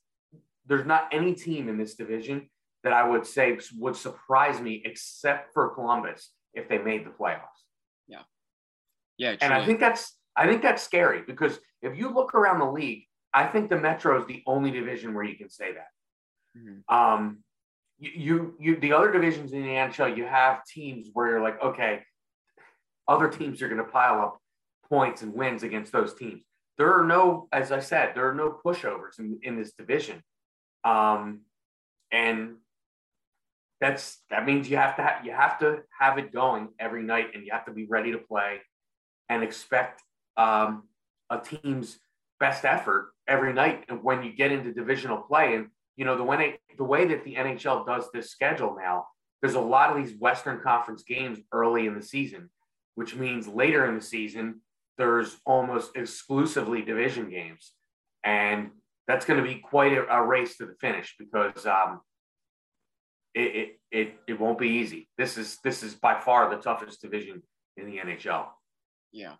there's 0.65 0.85
not 0.85 1.09
any 1.11 1.33
team 1.33 1.69
in 1.69 1.77
this 1.77 1.95
division 1.95 2.49
that 2.83 2.93
I 2.93 3.07
would 3.07 3.25
say 3.25 3.59
would 3.77 3.95
surprise 3.95 4.59
me 4.59 4.81
except 4.85 5.53
for 5.53 5.69
Columbus 5.69 6.31
if 6.53 6.69
they 6.69 6.77
made 6.77 7.05
the 7.05 7.09
playoffs. 7.09 7.39
Yeah. 8.07 8.21
Yeah. 9.17 9.35
And 9.41 9.53
I 9.53 9.65
think 9.65 9.79
that's 9.79 10.15
I 10.35 10.47
think 10.47 10.61
that's 10.61 10.81
scary 10.81 11.21
because 11.25 11.59
if 11.81 11.97
you 11.97 12.13
look 12.13 12.33
around 12.33 12.59
the 12.59 12.71
league, 12.71 13.03
I 13.33 13.47
think 13.47 13.69
the 13.69 13.79
Metro 13.79 14.19
is 14.19 14.27
the 14.27 14.43
only 14.45 14.71
division 14.71 15.13
where 15.13 15.23
you 15.23 15.35
can 15.35 15.49
say 15.49 15.73
that. 15.73 15.87
Mm-hmm. 16.57 16.95
Um, 16.95 17.39
you, 17.97 18.11
you, 18.15 18.55
you, 18.59 18.75
the 18.79 18.93
other 18.93 19.11
divisions 19.11 19.53
in 19.53 19.63
the 19.63 19.69
NHL, 19.69 20.15
you 20.15 20.25
have 20.25 20.65
teams 20.65 21.09
where 21.13 21.29
you're 21.29 21.41
like, 21.41 21.61
okay, 21.61 22.01
other 23.07 23.29
teams 23.29 23.61
are 23.61 23.67
going 23.67 23.83
to 23.83 23.91
pile 23.91 24.21
up 24.21 24.39
points 24.89 25.21
and 25.21 25.33
wins 25.33 25.63
against 25.63 25.91
those 25.91 26.13
teams. 26.13 26.43
There 26.77 26.93
are 26.93 27.05
no, 27.05 27.47
as 27.51 27.71
I 27.71 27.79
said, 27.79 28.13
there 28.15 28.29
are 28.29 28.35
no 28.35 28.57
pushovers 28.65 29.19
in, 29.19 29.39
in 29.43 29.57
this 29.57 29.73
division. 29.73 30.21
Um, 30.83 31.41
and 32.11 32.55
that's 33.79 34.21
that 34.29 34.45
means 34.45 34.69
you 34.69 34.77
have 34.77 34.95
to 34.95 35.03
have 35.03 35.25
you 35.25 35.31
have 35.31 35.59
to 35.59 35.81
have 35.99 36.17
it 36.17 36.31
going 36.31 36.69
every 36.79 37.03
night, 37.03 37.31
and 37.33 37.45
you 37.45 37.51
have 37.51 37.65
to 37.65 37.71
be 37.71 37.85
ready 37.85 38.11
to 38.11 38.17
play, 38.17 38.61
and 39.29 39.43
expect 39.43 40.01
um, 40.37 40.83
a 41.29 41.39
team's 41.39 41.99
best 42.39 42.65
effort 42.65 43.12
every 43.27 43.53
night 43.53 43.85
when 44.01 44.23
you 44.23 44.33
get 44.33 44.51
into 44.51 44.73
divisional 44.73 45.17
play. 45.17 45.55
And 45.55 45.67
you 45.95 46.05
know 46.05 46.17
the 46.17 46.23
way 46.23 46.59
the 46.77 46.83
way 46.83 47.05
that 47.05 47.23
the 47.23 47.35
NHL 47.35 47.85
does 47.85 48.09
this 48.13 48.31
schedule 48.31 48.75
now, 48.77 49.07
there's 49.41 49.55
a 49.55 49.59
lot 49.59 49.91
of 49.91 49.97
these 49.97 50.17
Western 50.19 50.59
Conference 50.59 51.03
games 51.03 51.39
early 51.51 51.85
in 51.85 51.95
the 51.95 52.03
season, 52.03 52.49
which 52.95 53.15
means 53.15 53.47
later 53.47 53.85
in 53.85 53.95
the 53.95 54.01
season 54.01 54.61
there's 54.97 55.37
almost 55.45 55.95
exclusively 55.95 56.81
division 56.81 57.29
games, 57.29 57.73
and 58.23 58.71
that's 59.07 59.25
going 59.25 59.41
to 59.41 59.47
be 59.47 59.59
quite 59.59 59.93
a, 59.93 60.05
a, 60.07 60.23
race 60.23 60.57
to 60.57 60.65
the 60.65 60.75
finish 60.79 61.15
because 61.17 61.65
um, 61.65 62.01
it, 63.33 63.55
it 63.55 63.79
it 63.91 64.15
it 64.27 64.39
won't 64.39 64.59
be 64.59 64.69
easy. 64.69 65.09
This 65.17 65.37
is 65.37 65.59
this 65.63 65.83
is 65.83 65.93
by 65.93 66.19
far 66.19 66.49
the 66.49 66.61
toughest 66.61 67.01
division 67.01 67.43
in 67.77 67.85
the 67.85 67.97
NHL. 67.97 68.47
Yeah. 69.11 69.33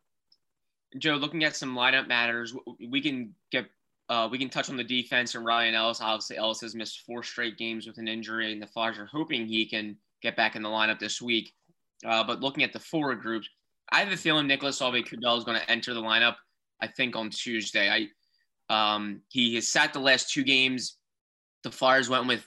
Joe, 0.98 1.16
looking 1.16 1.44
at 1.44 1.56
some 1.56 1.76
lineup 1.76 2.08
matters, 2.08 2.56
we 2.90 3.02
can 3.02 3.34
get 3.52 3.66
uh, 4.10 4.28
we 4.30 4.38
can 4.38 4.50
touch 4.50 4.70
on 4.70 4.78
the 4.78 4.84
defense 4.84 5.34
and 5.34 5.46
Ryan 5.46 5.76
Ellis. 5.76 6.02
Obviously, 6.02 6.38
Ellis 6.38 6.62
has 6.62 6.76
missed 6.76 7.02
four 7.06 7.24
straight 7.24 7.58
games 7.58 7.88
with 7.88 7.98
an 7.98 8.08
injury, 8.08 8.52
and 8.52 8.62
the 8.62 8.68
Flyers 8.68 9.00
are 9.00 9.06
hoping 9.06 9.48
he 9.48 9.66
can 9.66 9.96
get 10.22 10.36
back 10.36 10.56
in 10.56 10.62
the 10.62 10.70
lineup 10.70 11.00
this 11.00 11.22
week. 11.22 11.54
Uh, 12.06 12.24
but 12.24 12.42
looking 12.42 12.64
at 12.64 12.74
the 12.74 12.80
forward 12.80 13.22
groups, 13.22 13.48
I 13.92 14.00
have 14.00 14.12
a 14.12 14.18
feeling 14.18 14.46
Nicolas 14.46 14.82
Aube-Kubel 14.82 15.38
is 15.38 15.46
going 15.46 15.60
to 15.60 15.72
enter 15.72 15.94
the 15.94 16.02
lineup. 16.02 16.36
I 16.82 16.88
think 16.88 17.16
on 17.16 17.30
Tuesday. 17.30 17.90
I 17.90 18.08
um, 18.96 19.22
he 19.30 19.56
has 19.56 19.68
sat 19.68 19.94
the 19.94 20.00
last 20.00 20.32
two 20.32 20.44
games. 20.44 20.98
The 21.64 21.72
Flyers 21.72 22.10
went 22.10 22.28
with 22.28 22.46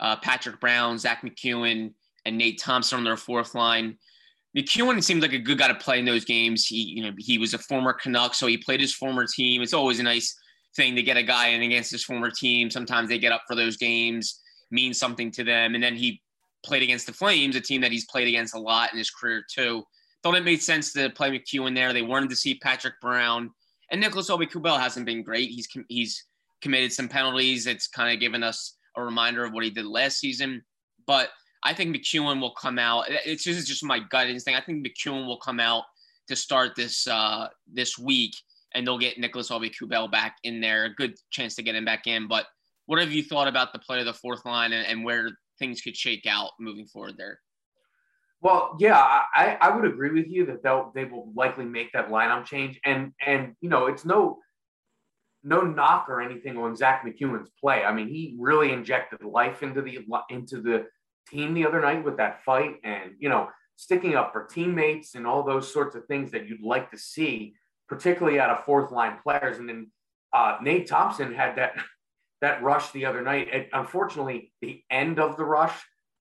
uh, 0.00 0.16
Patrick 0.16 0.60
Brown, 0.60 0.98
Zach 0.98 1.22
MacEwen, 1.22 1.92
and 2.24 2.38
Nate 2.38 2.60
Thompson 2.60 2.98
on 2.98 3.04
their 3.04 3.16
fourth 3.16 3.54
line. 3.54 3.98
MacEwen 4.56 5.02
seemed 5.02 5.22
like 5.22 5.32
a 5.32 5.38
good 5.38 5.58
guy 5.58 5.68
to 5.68 5.74
play 5.74 5.98
in 5.98 6.04
those 6.04 6.24
games. 6.24 6.66
He, 6.66 6.82
you 6.82 7.02
know, 7.02 7.12
he 7.18 7.38
was 7.38 7.54
a 7.54 7.58
former 7.58 7.92
Canuck, 7.92 8.34
so 8.34 8.46
he 8.46 8.56
played 8.56 8.80
his 8.80 8.94
former 8.94 9.26
team. 9.26 9.62
It's 9.62 9.72
always 9.72 9.98
a 9.98 10.04
nice 10.04 10.36
thing 10.76 10.94
to 10.96 11.02
get 11.02 11.16
a 11.16 11.22
guy 11.22 11.48
in 11.48 11.62
against 11.62 11.90
his 11.90 12.04
former 12.04 12.30
team. 12.30 12.70
Sometimes 12.70 13.08
they 13.08 13.18
get 13.18 13.32
up 13.32 13.42
for 13.48 13.56
those 13.56 13.76
games, 13.76 14.40
mean 14.70 14.94
something 14.94 15.30
to 15.32 15.44
them. 15.44 15.74
And 15.74 15.82
then 15.82 15.96
he 15.96 16.22
played 16.64 16.82
against 16.82 17.06
the 17.06 17.12
Flames, 17.12 17.56
a 17.56 17.60
team 17.60 17.80
that 17.80 17.92
he's 17.92 18.06
played 18.06 18.28
against 18.28 18.54
a 18.54 18.58
lot 18.58 18.92
in 18.92 18.98
his 18.98 19.10
career 19.10 19.44
too. 19.52 19.84
Thought 20.22 20.36
it 20.36 20.44
made 20.44 20.62
sense 20.62 20.92
to 20.94 21.10
play 21.10 21.30
MacEwen 21.30 21.74
there. 21.74 21.92
They 21.92 22.02
wanted 22.02 22.30
to 22.30 22.36
see 22.36 22.54
Patrick 22.54 22.94
Brown 23.00 23.50
and 23.90 24.00
Nicholas 24.00 24.30
Aube-Kubel 24.30 24.78
hasn't 24.78 25.06
been 25.06 25.22
great. 25.22 25.50
He's 25.50 25.68
he's 25.88 26.24
committed 26.62 26.92
some 26.92 27.08
penalties. 27.08 27.66
It's 27.66 27.86
kind 27.86 28.12
of 28.12 28.20
given 28.20 28.42
us 28.42 28.76
a 28.96 29.02
reminder 29.02 29.44
of 29.44 29.52
what 29.52 29.64
he 29.64 29.70
did 29.70 29.84
last 29.84 30.18
season. 30.18 30.64
But 31.06 31.28
I 31.64 31.72
think 31.72 31.96
MacEwen 31.96 32.40
will 32.40 32.52
come 32.52 32.78
out. 32.78 33.06
It's 33.08 33.44
just, 33.44 33.58
it's 33.58 33.68
just 33.68 33.84
my 33.84 33.98
gut 33.98 34.28
instinct. 34.28 34.60
I 34.60 34.64
think 34.64 34.86
MacEwen 34.86 35.26
will 35.26 35.38
come 35.38 35.60
out 35.60 35.84
to 36.28 36.36
start 36.36 36.74
this 36.76 37.06
uh, 37.06 37.48
this 37.72 37.98
week, 37.98 38.34
and 38.74 38.86
they'll 38.86 38.98
get 38.98 39.18
Nicholas 39.18 39.50
Aube-Kubel 39.50 40.08
back 40.08 40.36
in 40.44 40.60
there. 40.60 40.84
A 40.84 40.94
good 40.94 41.14
chance 41.30 41.54
to 41.56 41.62
get 41.62 41.74
him 41.74 41.84
back 41.84 42.06
in. 42.06 42.28
But 42.28 42.46
what 42.86 43.00
have 43.00 43.12
you 43.12 43.22
thought 43.22 43.48
about 43.48 43.72
the 43.72 43.78
play 43.78 44.00
of 44.00 44.06
the 44.06 44.12
fourth 44.12 44.44
line 44.44 44.72
and, 44.72 44.86
and 44.86 45.04
where 45.04 45.30
things 45.58 45.80
could 45.80 45.96
shake 45.96 46.26
out 46.28 46.50
moving 46.60 46.86
forward 46.86 47.16
there? 47.16 47.40
Well, 48.40 48.76
yeah, 48.78 48.98
I, 48.98 49.56
I 49.58 49.74
would 49.74 49.86
agree 49.86 50.10
with 50.10 50.28
you 50.28 50.44
that 50.46 50.62
they'll 50.62 50.92
they 50.94 51.06
will 51.06 51.32
likely 51.34 51.64
make 51.64 51.92
that 51.92 52.10
lineup 52.10 52.44
change, 52.44 52.78
and 52.84 53.12
and 53.24 53.56
you 53.62 53.70
know 53.70 53.86
it's 53.86 54.04
no 54.04 54.38
no 55.42 55.62
knock 55.62 56.10
or 56.10 56.20
anything 56.20 56.58
on 56.58 56.76
Zach 56.76 57.06
MacEwen's 57.06 57.48
play. 57.58 57.84
I 57.84 57.94
mean, 57.94 58.08
he 58.08 58.34
really 58.38 58.72
injected 58.72 59.22
life 59.22 59.62
into 59.62 59.80
the 59.80 59.98
into 60.28 60.60
the 60.60 60.86
team 61.28 61.54
the 61.54 61.66
other 61.66 61.80
night 61.80 62.04
with 62.04 62.16
that 62.18 62.42
fight, 62.44 62.76
and 62.84 63.12
you 63.18 63.28
know 63.28 63.48
sticking 63.76 64.14
up 64.14 64.32
for 64.32 64.44
teammates 64.44 65.14
and 65.14 65.26
all 65.26 65.42
those 65.42 65.72
sorts 65.72 65.96
of 65.96 66.06
things 66.06 66.30
that 66.30 66.48
you'd 66.48 66.62
like 66.62 66.90
to 66.90 66.98
see, 66.98 67.54
particularly 67.88 68.38
out 68.38 68.50
of 68.50 68.64
fourth 68.64 68.92
line 68.92 69.18
players. 69.22 69.58
And 69.58 69.68
then 69.68 69.90
uh, 70.32 70.58
Nate 70.62 70.86
Thompson 70.86 71.34
had 71.34 71.56
that 71.56 71.74
that 72.40 72.62
rush 72.62 72.90
the 72.90 73.06
other 73.06 73.22
night. 73.22 73.48
And 73.52 73.66
unfortunately, 73.72 74.52
the 74.60 74.82
end 74.90 75.18
of 75.18 75.36
the 75.36 75.44
rush 75.44 75.74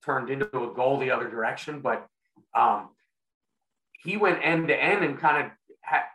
turned 0.06 0.30
into 0.30 0.46
a 0.46 0.74
goal 0.74 0.98
the 0.98 1.12
other 1.12 1.30
direction, 1.30 1.82
but 1.82 2.08
um, 2.56 2.90
he 4.04 4.18
went 4.18 4.40
end 4.42 4.68
to 4.68 4.84
end 4.84 5.04
and 5.04 5.18
kind 5.18 5.46
of 5.46 5.52
ha- 5.84 6.08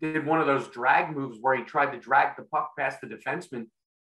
did 0.00 0.24
one 0.24 0.40
of 0.40 0.46
those 0.46 0.68
drag 0.68 1.14
moves 1.14 1.38
where 1.40 1.56
he 1.56 1.64
tried 1.64 1.92
to 1.92 1.98
drag 1.98 2.36
the 2.36 2.44
puck 2.44 2.72
past 2.78 3.00
the 3.00 3.06
defenseman 3.06 3.66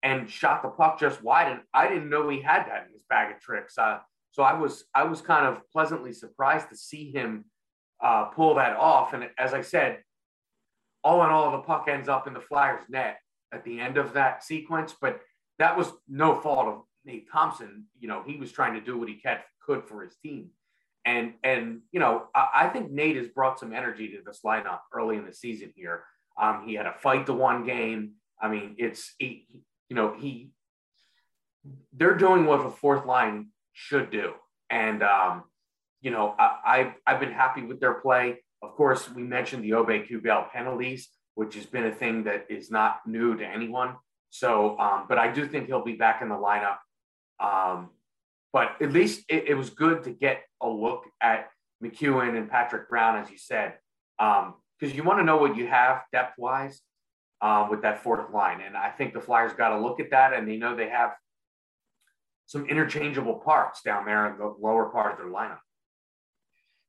and 0.05 0.29
shot 0.29 0.61
the 0.61 0.69
puck 0.69 0.99
just 0.99 1.23
wide. 1.23 1.51
And 1.51 1.61
I 1.73 1.87
didn't 1.87 2.09
know 2.09 2.29
he 2.29 2.39
had 2.39 2.67
that 2.67 2.85
in 2.85 2.93
his 2.93 3.01
bag 3.09 3.35
of 3.35 3.41
tricks. 3.41 3.75
Uh, 3.75 3.97
so 4.31 4.43
I 4.43 4.53
was 4.53 4.85
I 4.93 5.03
was 5.03 5.19
kind 5.19 5.47
of 5.47 5.59
pleasantly 5.71 6.13
surprised 6.13 6.69
to 6.69 6.77
see 6.77 7.11
him 7.11 7.45
uh, 8.01 8.25
pull 8.25 8.55
that 8.55 8.77
off. 8.77 9.13
And 9.13 9.27
as 9.39 9.53
I 9.53 9.61
said, 9.61 10.03
all 11.03 11.23
in 11.23 11.31
all, 11.31 11.51
the 11.51 11.57
puck 11.57 11.87
ends 11.89 12.07
up 12.07 12.27
in 12.27 12.33
the 12.33 12.39
Flyers' 12.39 12.85
net 12.87 13.17
at 13.51 13.63
the 13.65 13.79
end 13.79 13.97
of 13.97 14.13
that 14.13 14.43
sequence. 14.43 14.93
But 14.99 15.21
that 15.57 15.75
was 15.75 15.91
no 16.07 16.39
fault 16.39 16.67
of 16.67 16.81
Nate 17.03 17.27
Thompson. 17.31 17.85
You 17.99 18.07
know, 18.07 18.21
he 18.27 18.37
was 18.37 18.51
trying 18.51 18.75
to 18.75 18.81
do 18.81 18.99
what 18.99 19.09
he 19.09 19.19
could 19.65 19.83
for 19.85 20.03
his 20.03 20.15
team. 20.17 20.49
And 21.03 21.33
and 21.43 21.81
you 21.91 21.99
know, 21.99 22.27
I, 22.35 22.49
I, 22.53 22.69
think 22.69 22.91
Nate 22.91 23.15
has 23.15 23.27
brought 23.27 23.59
some 23.59 23.73
energy 23.73 24.09
to 24.09 24.19
this 24.23 24.41
lineup 24.45 24.81
early 24.93 25.17
in 25.17 25.25
the 25.25 25.33
season 25.33 25.71
here. 25.75 26.03
Um, 26.39 26.63
he 26.67 26.75
had 26.75 26.85
a 26.85 26.93
fight 26.93 27.25
to 27.25 27.33
one 27.33 27.65
game. 27.65 28.13
I 28.39 28.49
mean, 28.49 28.75
it's 28.77 29.13
you 29.89 29.95
know 29.95 30.15
he 30.17 30.51
they're 31.93 32.15
doing 32.15 32.45
what 32.45 32.65
a 32.65 32.69
fourth 32.69 33.05
line 33.05 33.47
should 33.73 34.11
do, 34.11 34.33
and 34.69 35.03
um, 35.03 35.43
you 36.01 36.11
know 36.11 36.35
I, 36.37 36.59
I've 36.65 36.93
I've 37.05 37.19
been 37.19 37.31
happy 37.31 37.63
with 37.63 37.79
their 37.79 37.95
play. 37.95 38.37
Of 38.61 38.75
course, 38.75 39.09
we 39.11 39.23
mentioned 39.23 39.63
the 39.63 39.71
Aube-Kubel 39.71 40.51
penalties, 40.51 41.09
which 41.35 41.55
has 41.55 41.65
been 41.65 41.85
a 41.85 41.91
thing 41.91 42.23
that 42.23 42.47
is 42.49 42.71
not 42.71 42.99
new 43.05 43.35
to 43.37 43.45
anyone. 43.45 43.95
So, 44.29 44.77
um, 44.79 45.05
but 45.07 45.17
I 45.17 45.31
do 45.31 45.47
think 45.47 45.67
he'll 45.67 45.83
be 45.83 45.95
back 45.95 46.21
in 46.21 46.29
the 46.29 46.35
lineup. 46.35 46.77
Um, 47.39 47.89
but 48.51 48.71
at 48.81 48.91
least 48.91 49.25
it, 49.29 49.49
it, 49.49 49.53
was 49.53 49.69
good 49.69 50.03
to 50.03 50.11
get 50.11 50.41
a 50.61 50.67
look 50.67 51.03
at 51.21 51.49
MacEwen 51.83 52.37
and 52.37 52.49
Patrick 52.49 52.89
Brown, 52.89 53.17
as 53.17 53.29
you 53.29 53.37
said, 53.37 53.73
because 54.17 54.91
um, 54.91 54.95
you 54.95 55.03
want 55.03 55.19
to 55.19 55.25
know 55.25 55.37
what 55.37 55.57
you 55.57 55.67
have 55.67 56.03
depth 56.11 56.37
wise 56.37 56.81
um, 57.41 57.69
with 57.69 57.81
that 57.81 58.03
fourth 58.03 58.31
line. 58.33 58.61
And 58.61 58.75
I 58.75 58.89
think 58.89 59.13
the 59.13 59.21
Flyers 59.21 59.53
got 59.53 59.69
to 59.69 59.79
look 59.79 59.99
at 59.99 60.11
that, 60.11 60.33
and 60.33 60.47
they 60.47 60.57
know 60.57 60.75
they 60.75 60.89
have 60.89 61.11
some 62.45 62.65
interchangeable 62.65 63.35
parts 63.35 63.81
down 63.81 64.05
there 64.05 64.31
in 64.31 64.37
the 64.37 64.53
lower 64.59 64.85
part 64.89 65.11
of 65.11 65.17
their 65.17 65.27
lineup. 65.27 65.59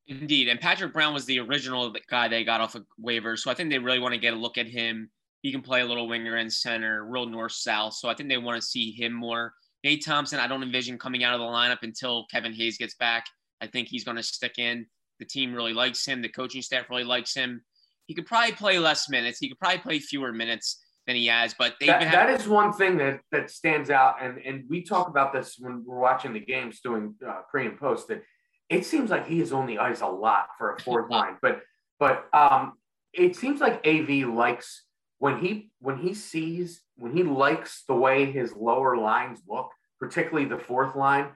Indeed. 0.08 0.48
And 0.48 0.60
Patrick 0.60 0.92
Brown 0.92 1.14
was 1.14 1.24
the 1.24 1.40
original 1.40 1.92
guy 2.08 2.28
they 2.28 2.44
got 2.44 2.60
off 2.60 2.74
of 2.74 2.86
waivers. 3.02 3.38
So 3.40 3.50
I 3.50 3.54
think 3.54 3.70
they 3.70 3.78
really 3.78 3.98
want 3.98 4.14
to 4.14 4.20
get 4.20 4.34
a 4.34 4.36
look 4.36 4.56
at 4.56 4.68
him. 4.68 5.10
He 5.42 5.50
can 5.50 5.62
play 5.62 5.80
a 5.80 5.86
little 5.86 6.08
winger 6.08 6.36
and 6.36 6.52
center, 6.52 7.04
real 7.04 7.26
north 7.26 7.52
south. 7.52 7.94
So 7.94 8.08
I 8.08 8.14
think 8.14 8.28
they 8.28 8.38
want 8.38 8.60
to 8.60 8.66
see 8.66 8.92
him 8.92 9.12
more. 9.12 9.52
Nate 9.82 10.04
Thompson, 10.04 10.38
I 10.38 10.46
don't 10.46 10.62
envision 10.62 10.98
coming 10.98 11.24
out 11.24 11.34
of 11.34 11.40
the 11.40 11.46
lineup 11.46 11.82
until 11.82 12.26
Kevin 12.30 12.52
Hayes 12.52 12.78
gets 12.78 12.94
back. 12.94 13.26
I 13.60 13.66
think 13.66 13.88
he's 13.88 14.04
going 14.04 14.16
to 14.16 14.22
stick 14.22 14.58
in. 14.58 14.86
The 15.18 15.24
team 15.24 15.54
really 15.54 15.72
likes 15.72 16.04
him. 16.04 16.22
The 16.22 16.28
coaching 16.28 16.62
staff 16.62 16.90
really 16.90 17.04
likes 17.04 17.34
him. 17.34 17.62
He 18.06 18.14
could 18.14 18.26
probably 18.26 18.52
play 18.52 18.78
less 18.78 19.08
minutes. 19.08 19.38
He 19.38 19.48
could 19.48 19.58
probably 19.58 19.78
play 19.78 19.98
fewer 19.98 20.32
minutes 20.32 20.82
than 21.06 21.16
he 21.16 21.26
has. 21.26 21.54
But 21.54 21.74
that, 21.80 22.02
having- 22.02 22.12
that 22.12 22.30
is 22.30 22.48
one 22.48 22.72
thing 22.72 22.96
that 22.98 23.20
that 23.32 23.50
stands 23.50 23.90
out, 23.90 24.22
and 24.22 24.38
and 24.38 24.64
we 24.68 24.82
talk 24.82 25.08
about 25.08 25.32
this 25.32 25.56
when 25.58 25.84
we're 25.86 25.98
watching 25.98 26.32
the 26.32 26.40
games, 26.40 26.80
doing 26.80 27.14
uh, 27.26 27.42
pre 27.50 27.66
and 27.66 27.78
post. 27.78 28.08
That 28.08 28.22
it 28.68 28.84
seems 28.86 29.10
like 29.10 29.26
he 29.26 29.40
is 29.40 29.52
on 29.52 29.66
the 29.66 29.78
ice 29.78 30.00
a 30.00 30.06
lot 30.06 30.48
for 30.58 30.74
a 30.74 30.80
fourth 30.82 31.10
line, 31.10 31.36
but 31.42 31.62
but 31.98 32.26
um, 32.32 32.74
it 33.12 33.36
seems 33.36 33.60
like 33.60 33.86
AV 33.86 34.28
likes 34.28 34.84
when 35.18 35.38
he 35.38 35.70
when 35.80 35.98
he 35.98 36.14
sees 36.14 36.82
when 36.96 37.12
he 37.12 37.22
likes 37.22 37.84
the 37.88 37.94
way 37.94 38.30
his 38.30 38.54
lower 38.54 38.96
lines 38.96 39.40
look, 39.48 39.70
particularly 39.98 40.48
the 40.48 40.58
fourth 40.58 40.96
line, 40.96 41.28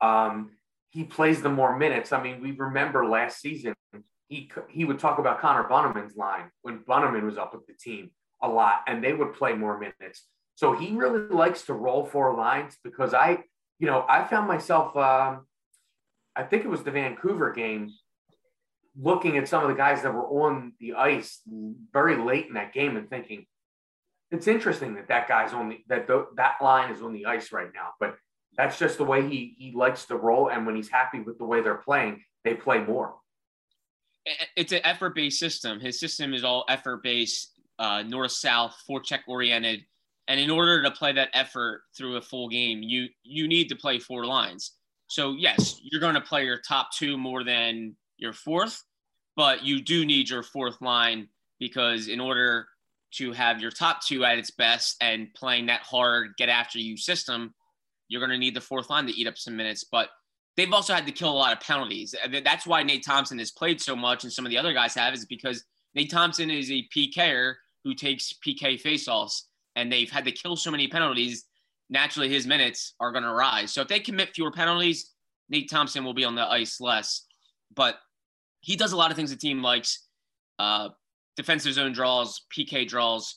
um, 0.00 0.50
he 0.90 1.04
plays 1.04 1.42
the 1.42 1.48
more 1.48 1.76
minutes. 1.76 2.12
I 2.12 2.22
mean, 2.22 2.42
we 2.42 2.52
remember 2.52 3.06
last 3.06 3.40
season 3.40 3.74
he 4.28 4.50
he 4.68 4.84
would 4.84 4.98
talk 4.98 5.18
about 5.18 5.40
Connor 5.40 5.64
Bunnaman's 5.64 6.16
line 6.16 6.50
when 6.62 6.80
Bunneman 6.80 7.24
was 7.24 7.38
up 7.38 7.54
with 7.54 7.66
the 7.66 7.74
team 7.74 8.10
a 8.42 8.48
lot, 8.48 8.82
and 8.86 9.02
they 9.02 9.12
would 9.12 9.34
play 9.34 9.54
more 9.54 9.78
minutes. 9.78 10.24
So 10.54 10.74
he 10.74 10.92
really 10.92 11.28
likes 11.28 11.62
to 11.62 11.74
roll 11.74 12.04
four 12.04 12.34
lines 12.34 12.76
because 12.82 13.14
I, 13.14 13.44
you 13.78 13.86
know, 13.86 14.04
I 14.08 14.24
found 14.24 14.48
myself. 14.48 14.96
Um, 14.96 15.46
I 16.34 16.42
think 16.42 16.64
it 16.64 16.68
was 16.68 16.82
the 16.82 16.90
Vancouver 16.90 17.52
game 17.52 17.90
looking 18.98 19.36
at 19.36 19.48
some 19.48 19.62
of 19.62 19.68
the 19.68 19.74
guys 19.74 20.02
that 20.02 20.14
were 20.14 20.26
on 20.26 20.72
the 20.80 20.94
ice 20.94 21.40
very 21.92 22.16
late 22.16 22.46
in 22.46 22.54
that 22.54 22.72
game 22.72 22.96
and 22.96 23.08
thinking 23.08 23.46
it's 24.30 24.48
interesting 24.48 24.94
that 24.94 25.08
that 25.08 25.28
guy's 25.28 25.52
on 25.52 25.68
the 25.68 25.78
that 25.88 26.08
that 26.36 26.56
line 26.62 26.90
is 26.90 27.02
on 27.02 27.12
the 27.12 27.26
ice 27.26 27.52
right 27.52 27.68
now 27.74 27.90
but 28.00 28.16
that's 28.56 28.78
just 28.78 28.96
the 28.96 29.04
way 29.04 29.28
he 29.28 29.54
he 29.58 29.72
likes 29.72 30.06
to 30.06 30.16
roll 30.16 30.48
and 30.48 30.66
when 30.66 30.74
he's 30.74 30.88
happy 30.88 31.20
with 31.20 31.36
the 31.38 31.44
way 31.44 31.60
they're 31.60 31.74
playing 31.74 32.22
they 32.44 32.54
play 32.54 32.78
more 32.78 33.16
it's 34.56 34.72
an 34.72 34.80
effort 34.84 35.14
based 35.14 35.38
system. 35.38 35.80
His 35.80 36.00
system 36.00 36.34
is 36.34 36.44
all 36.44 36.64
effort 36.68 37.02
based 37.02 37.52
uh, 37.78 38.02
north 38.02 38.32
south 38.32 38.76
forecheck 38.88 39.20
oriented 39.28 39.84
and 40.28 40.40
in 40.40 40.50
order 40.50 40.82
to 40.82 40.90
play 40.90 41.12
that 41.12 41.28
effort 41.34 41.82
through 41.96 42.16
a 42.16 42.22
full 42.22 42.48
game 42.48 42.82
you 42.82 43.06
you 43.22 43.46
need 43.46 43.68
to 43.68 43.76
play 43.76 43.98
four 43.98 44.24
lines. 44.24 44.72
So 45.08 45.34
yes, 45.38 45.78
you're 45.82 46.00
going 46.00 46.14
to 46.14 46.20
play 46.20 46.44
your 46.44 46.58
top 46.58 46.90
two 46.92 47.16
more 47.16 47.44
than 47.44 47.94
your 48.16 48.32
fourth, 48.32 48.82
but 49.36 49.62
you 49.62 49.82
do 49.82 50.04
need 50.04 50.28
your 50.28 50.42
fourth 50.42 50.80
line 50.80 51.28
because 51.58 52.08
in 52.08 52.20
order 52.20 52.66
to 53.12 53.32
have 53.32 53.60
your 53.60 53.70
top 53.70 54.04
two 54.04 54.24
at 54.24 54.38
its 54.38 54.50
best 54.50 54.96
and 55.00 55.32
playing 55.34 55.66
that 55.66 55.82
hard 55.82 56.30
get 56.36 56.48
after 56.48 56.78
you 56.78 56.96
system, 56.96 57.54
you're 58.08 58.20
going 58.20 58.30
to 58.30 58.38
need 58.38 58.54
the 58.54 58.60
fourth 58.60 58.90
line 58.90 59.06
to 59.06 59.12
eat 59.12 59.28
up 59.28 59.38
some 59.38 59.56
minutes. 59.56 59.84
But 59.84 60.08
they've 60.56 60.72
also 60.72 60.94
had 60.94 61.06
to 61.06 61.12
kill 61.12 61.30
a 61.30 61.32
lot 61.32 61.52
of 61.52 61.60
penalties. 61.60 62.14
That's 62.44 62.66
why 62.66 62.82
Nate 62.82 63.04
Thompson 63.04 63.38
has 63.38 63.50
played 63.50 63.80
so 63.80 63.94
much, 63.94 64.24
and 64.24 64.32
some 64.32 64.46
of 64.46 64.50
the 64.50 64.58
other 64.58 64.72
guys 64.72 64.94
have, 64.94 65.14
is 65.14 65.26
because 65.26 65.64
Nate 65.94 66.10
Thompson 66.10 66.50
is 66.50 66.70
a 66.70 66.86
PKer 66.94 67.54
who 67.84 67.94
takes 67.94 68.34
PK 68.46 68.80
faceoffs, 68.80 69.42
and 69.76 69.92
they've 69.92 70.10
had 70.10 70.24
to 70.24 70.32
kill 70.32 70.56
so 70.56 70.70
many 70.70 70.88
penalties. 70.88 71.44
Naturally, 71.88 72.28
his 72.28 72.46
minutes 72.46 72.94
are 72.98 73.12
going 73.12 73.24
to 73.24 73.32
rise. 73.32 73.72
So 73.72 73.82
if 73.82 73.88
they 73.88 74.00
commit 74.00 74.34
fewer 74.34 74.50
penalties, 74.50 75.12
Nate 75.48 75.70
Thompson 75.70 76.04
will 76.04 76.14
be 76.14 76.24
on 76.24 76.34
the 76.34 76.42
ice 76.42 76.80
less. 76.80 77.26
But 77.74 77.96
he 78.60 78.74
does 78.76 78.92
a 78.92 78.96
lot 78.96 79.10
of 79.10 79.16
things 79.16 79.30
the 79.30 79.36
team 79.36 79.62
likes 79.62 80.06
uh, 80.58 80.88
defensive 81.36 81.74
zone 81.74 81.92
draws, 81.92 82.42
PK 82.56 82.88
draws, 82.88 83.36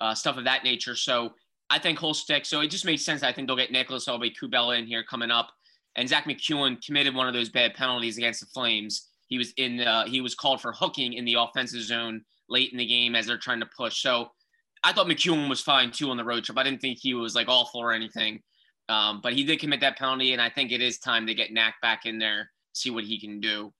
uh, 0.00 0.14
stuff 0.14 0.38
of 0.38 0.44
that 0.44 0.64
nature. 0.64 0.96
So 0.96 1.34
I 1.68 1.78
think 1.78 1.98
he'll 1.98 2.14
stick. 2.14 2.46
So 2.46 2.60
it 2.60 2.68
just 2.68 2.86
makes 2.86 3.04
sense. 3.04 3.22
I 3.22 3.32
think 3.32 3.46
they'll 3.46 3.56
get 3.56 3.72
Nicholas 3.72 4.06
Aube-Kubel 4.06 4.70
in 4.78 4.86
here 4.86 5.04
coming 5.04 5.30
up. 5.30 5.50
And 5.96 6.08
Zach 6.08 6.24
MacEwen 6.24 6.84
committed 6.84 7.14
one 7.14 7.26
of 7.26 7.34
those 7.34 7.48
bad 7.48 7.74
penalties 7.74 8.16
against 8.16 8.40
the 8.40 8.46
Flames. 8.46 9.08
He 9.26 9.38
was 9.38 9.52
in. 9.56 9.80
Uh, 9.80 10.06
he 10.06 10.20
was 10.20 10.34
called 10.34 10.60
for 10.60 10.72
hooking 10.72 11.14
in 11.14 11.24
the 11.24 11.34
offensive 11.34 11.82
zone 11.82 12.22
late 12.48 12.72
in 12.72 12.78
the 12.78 12.86
game 12.86 13.14
as 13.14 13.26
they're 13.26 13.38
trying 13.38 13.60
to 13.60 13.68
push. 13.76 14.02
So 14.02 14.30
I 14.82 14.92
thought 14.92 15.06
MacEwen 15.06 15.48
was 15.48 15.60
fine 15.60 15.90
too 15.90 16.10
on 16.10 16.16
the 16.16 16.24
road 16.24 16.44
trip. 16.44 16.58
I 16.58 16.62
didn't 16.62 16.80
think 16.80 16.98
he 16.98 17.14
was 17.14 17.34
like 17.34 17.48
awful 17.48 17.80
or 17.80 17.92
anything. 17.92 18.40
Um, 18.88 19.20
but 19.22 19.34
he 19.34 19.44
did 19.44 19.60
commit 19.60 19.80
that 19.80 19.98
penalty, 19.98 20.32
and 20.32 20.42
I 20.42 20.50
think 20.50 20.72
it 20.72 20.82
is 20.82 20.98
time 20.98 21.26
to 21.28 21.34
get 21.34 21.52
Knack 21.52 21.80
back 21.80 22.06
in 22.06 22.18
there, 22.18 22.50
see 22.72 22.90
what 22.90 23.04
he 23.04 23.20
can 23.20 23.40
do. 23.40 23.72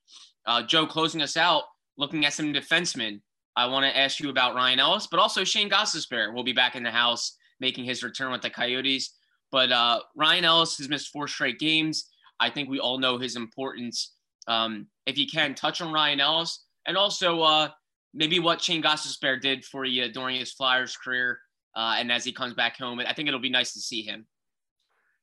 Uh, 0.47 0.63
Joe, 0.63 0.87
closing 0.87 1.21
us 1.21 1.37
out, 1.37 1.65
looking 1.97 2.25
at 2.25 2.33
some 2.33 2.55
defensemen. 2.55 3.21
I 3.57 3.67
want 3.67 3.85
to 3.85 3.99
ask 3.99 4.21
you 4.21 4.31
about 4.31 4.55
Ryan 4.55 4.79
Ellis, 4.79 5.09
but 5.09 5.19
also 5.19 5.43
Shane 5.43 5.69
Gostisbehere 5.69 6.33
will 6.33 6.45
be 6.45 6.53
back 6.53 6.77
in 6.77 6.85
the 6.85 6.93
house 6.93 7.37
making 7.59 7.85
his 7.85 8.03
return 8.03 8.31
with 8.31 8.43
the 8.43 8.51
Coyotes. 8.51 9.17
But 9.51 9.73
uh, 9.73 10.01
Ryan 10.15 10.45
Ellis 10.45 10.79
has 10.79 10.89
missed 10.89 11.09
four 11.09 11.29
straight 11.29 11.59
games. 11.59 12.07
I 12.39 12.51
think 12.51 12.69
we 12.69 12.79
all 12.81 12.99
know 12.99 13.19
his 13.19 13.37
importance. 13.37 14.15
Um, 14.47 14.87
if 15.07 15.19
you 15.19 15.27
can 15.27 15.55
touch 15.55 15.81
on 15.81 15.93
Ryan 15.93 16.21
Ellis 16.21 16.65
and 16.87 16.97
also 16.97 17.43
uh, 17.43 17.69
maybe 18.15 18.39
what 18.39 18.61
Shane 18.61 18.83
Gostisbehere 18.83 19.41
did 19.41 19.65
for 19.65 19.85
you 19.85 20.11
during 20.11 20.39
his 20.39 20.53
Flyers 20.53 20.97
career 20.97 21.41
uh, 21.75 21.97
and 21.99 22.11
as 22.11 22.25
he 22.25 22.33
comes 22.33 22.55
back 22.55 22.77
home, 22.77 23.01
I 23.01 23.13
think 23.13 23.29
it'll 23.29 23.41
be 23.41 23.51
nice 23.51 23.73
to 23.75 23.81
see 23.81 24.03
him. 24.03 24.27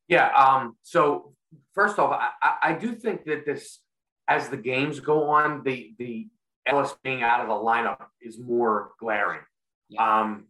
Yeah. 0.07 0.29
Um, 0.33 0.77
so 0.83 1.33
first 1.73 1.99
off, 1.99 2.17
I, 2.41 2.53
I 2.61 2.73
do 2.73 2.95
think 2.95 3.25
that 3.25 3.45
this, 3.45 3.79
as 4.27 4.49
the 4.49 4.57
games 4.57 4.99
go 4.99 5.29
on, 5.29 5.63
the 5.63 5.93
the 5.97 6.27
Ellis 6.65 6.95
being 7.03 7.23
out 7.23 7.41
of 7.41 7.47
the 7.47 7.53
lineup 7.53 8.07
is 8.21 8.39
more 8.39 8.91
glaring. 8.99 9.41
Yeah. 9.89 10.21
Um, 10.21 10.47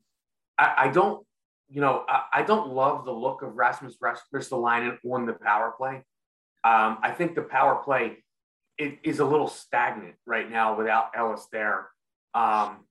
I, 0.58 0.74
I, 0.78 0.88
don't 0.88 1.26
you 1.70 1.82
know, 1.82 2.06
I, 2.08 2.24
I, 2.34 2.42
don't 2.44 2.70
love 2.70 3.06
the 3.06 3.12
look 3.12 3.42
of 3.42 3.56
Rasmus 3.56 3.98
Ristolainen 4.34 4.98
on 5.04 5.26
the 5.26 5.34
power 5.34 5.74
play. 5.78 6.04
Um, 6.64 6.98
I 7.02 7.14
think 7.16 7.36
the 7.36 7.42
power 7.42 7.82
play 7.84 8.24
it, 8.78 9.00
is 9.04 9.20
a 9.20 9.26
little 9.26 9.48
stagnant 9.48 10.16
right 10.26 10.50
now 10.50 10.78
without 10.78 11.12
Ellis 11.16 11.48
there. 11.52 11.90
Um, 12.34 12.86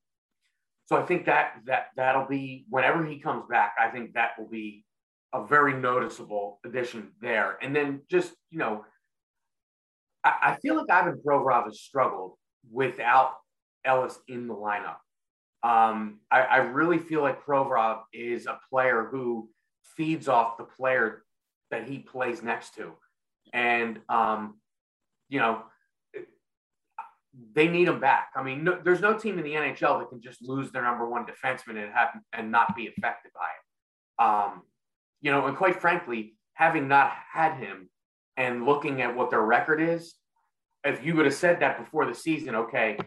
so 0.87 0.97
I 0.97 1.03
think 1.03 1.27
that 1.27 1.55
that 1.67 1.89
that'll 1.97 2.27
be 2.27 2.65
whenever 2.69 3.05
he 3.05 3.19
comes 3.19 3.45
back. 3.49 3.75
I 3.81 3.89
think 3.89 4.15
that 4.15 4.33
will 4.39 4.49
be 4.49 4.85
a 5.33 5.45
very 5.45 5.75
noticeable 5.75 6.61
addition 6.65 7.13
there. 7.21 7.59
And 7.61 7.75
then 7.75 8.03
just 8.11 8.33
you 8.51 8.59
know, 8.59 8.85
I, 10.23 10.35
I 10.43 10.57
feel 10.57 10.77
like 10.77 10.91
Ivan 10.91 11.21
Provorov 11.27 11.65
has 11.65 11.81
struggled 11.81 12.35
without 12.71 13.33
Ellis 13.85 14.19
in 14.29 14.47
the 14.47 14.55
lineup. 14.55 14.97
Um, 15.67 16.21
I, 16.31 16.43
I, 16.43 16.57
really 16.59 16.99
feel 16.99 17.23
like 17.23 17.45
Provorov 17.45 18.03
is 18.13 18.47
a 18.47 18.61
player 18.71 19.09
who 19.11 19.49
feeds 19.97 20.29
off 20.29 20.59
the 20.59 20.65
player 20.65 21.25
that 21.73 21.89
he 21.89 21.99
plays 21.99 22.41
next 22.41 22.77
to. 22.77 22.93
And, 23.53 23.99
um, 24.09 24.61
you 25.29 25.41
know, 25.41 25.65
they 27.53 27.67
need 27.67 27.89
him 27.89 27.99
back. 27.99 28.29
I 28.37 28.45
mean, 28.45 28.63
no, 28.63 28.79
there's 28.85 29.01
no 29.01 29.19
team 29.19 29.39
in 29.39 29.45
the 29.45 29.55
NHL 29.55 29.99
that 29.99 30.09
can 30.09 30.21
just 30.23 30.41
lose 30.41 30.71
their 30.71 30.83
number 30.83 31.09
one 31.09 31.27
defenseman 31.27 31.83
and 31.83 31.93
have 31.93 32.11
and 32.33 32.53
not 32.53 32.77
be 32.77 32.87
affected 32.87 33.33
by 33.35 33.49
it. 33.49 34.25
Um, 34.25 34.63
you 35.21 35.33
know, 35.33 35.47
and 35.47 35.57
quite 35.57 35.81
frankly, 35.81 36.37
having 36.55 36.87
not 36.87 37.13
had 37.33 37.57
him 37.57 37.91
and 38.37 38.65
looking 38.65 39.03
at 39.03 39.17
what 39.17 39.31
their 39.31 39.43
record 39.43 39.81
is, 39.81 40.15
if 40.85 41.05
you 41.05 41.17
would 41.17 41.25
have 41.25 41.35
said 41.35 41.59
that 41.59 41.83
before 41.83 42.07
the 42.07 42.15
season, 42.15 42.55
okay, 42.55 42.99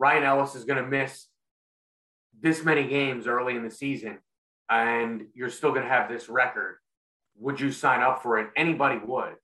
Ryan 0.00 0.24
Ellis 0.24 0.56
is 0.56 0.64
going 0.64 0.82
to 0.82 0.88
miss 0.88 1.28
this 2.40 2.64
many 2.64 2.86
games 2.86 3.26
early 3.26 3.56
in 3.56 3.64
the 3.64 3.70
season 3.70 4.18
and 4.70 5.26
you're 5.34 5.50
still 5.50 5.70
going 5.70 5.82
to 5.82 5.88
have 5.88 6.08
this 6.08 6.28
record, 6.28 6.76
would 7.36 7.60
you 7.60 7.72
sign 7.72 8.02
up 8.02 8.22
for 8.22 8.38
it? 8.38 8.48
Anybody 8.56 9.00
would. 9.04 9.34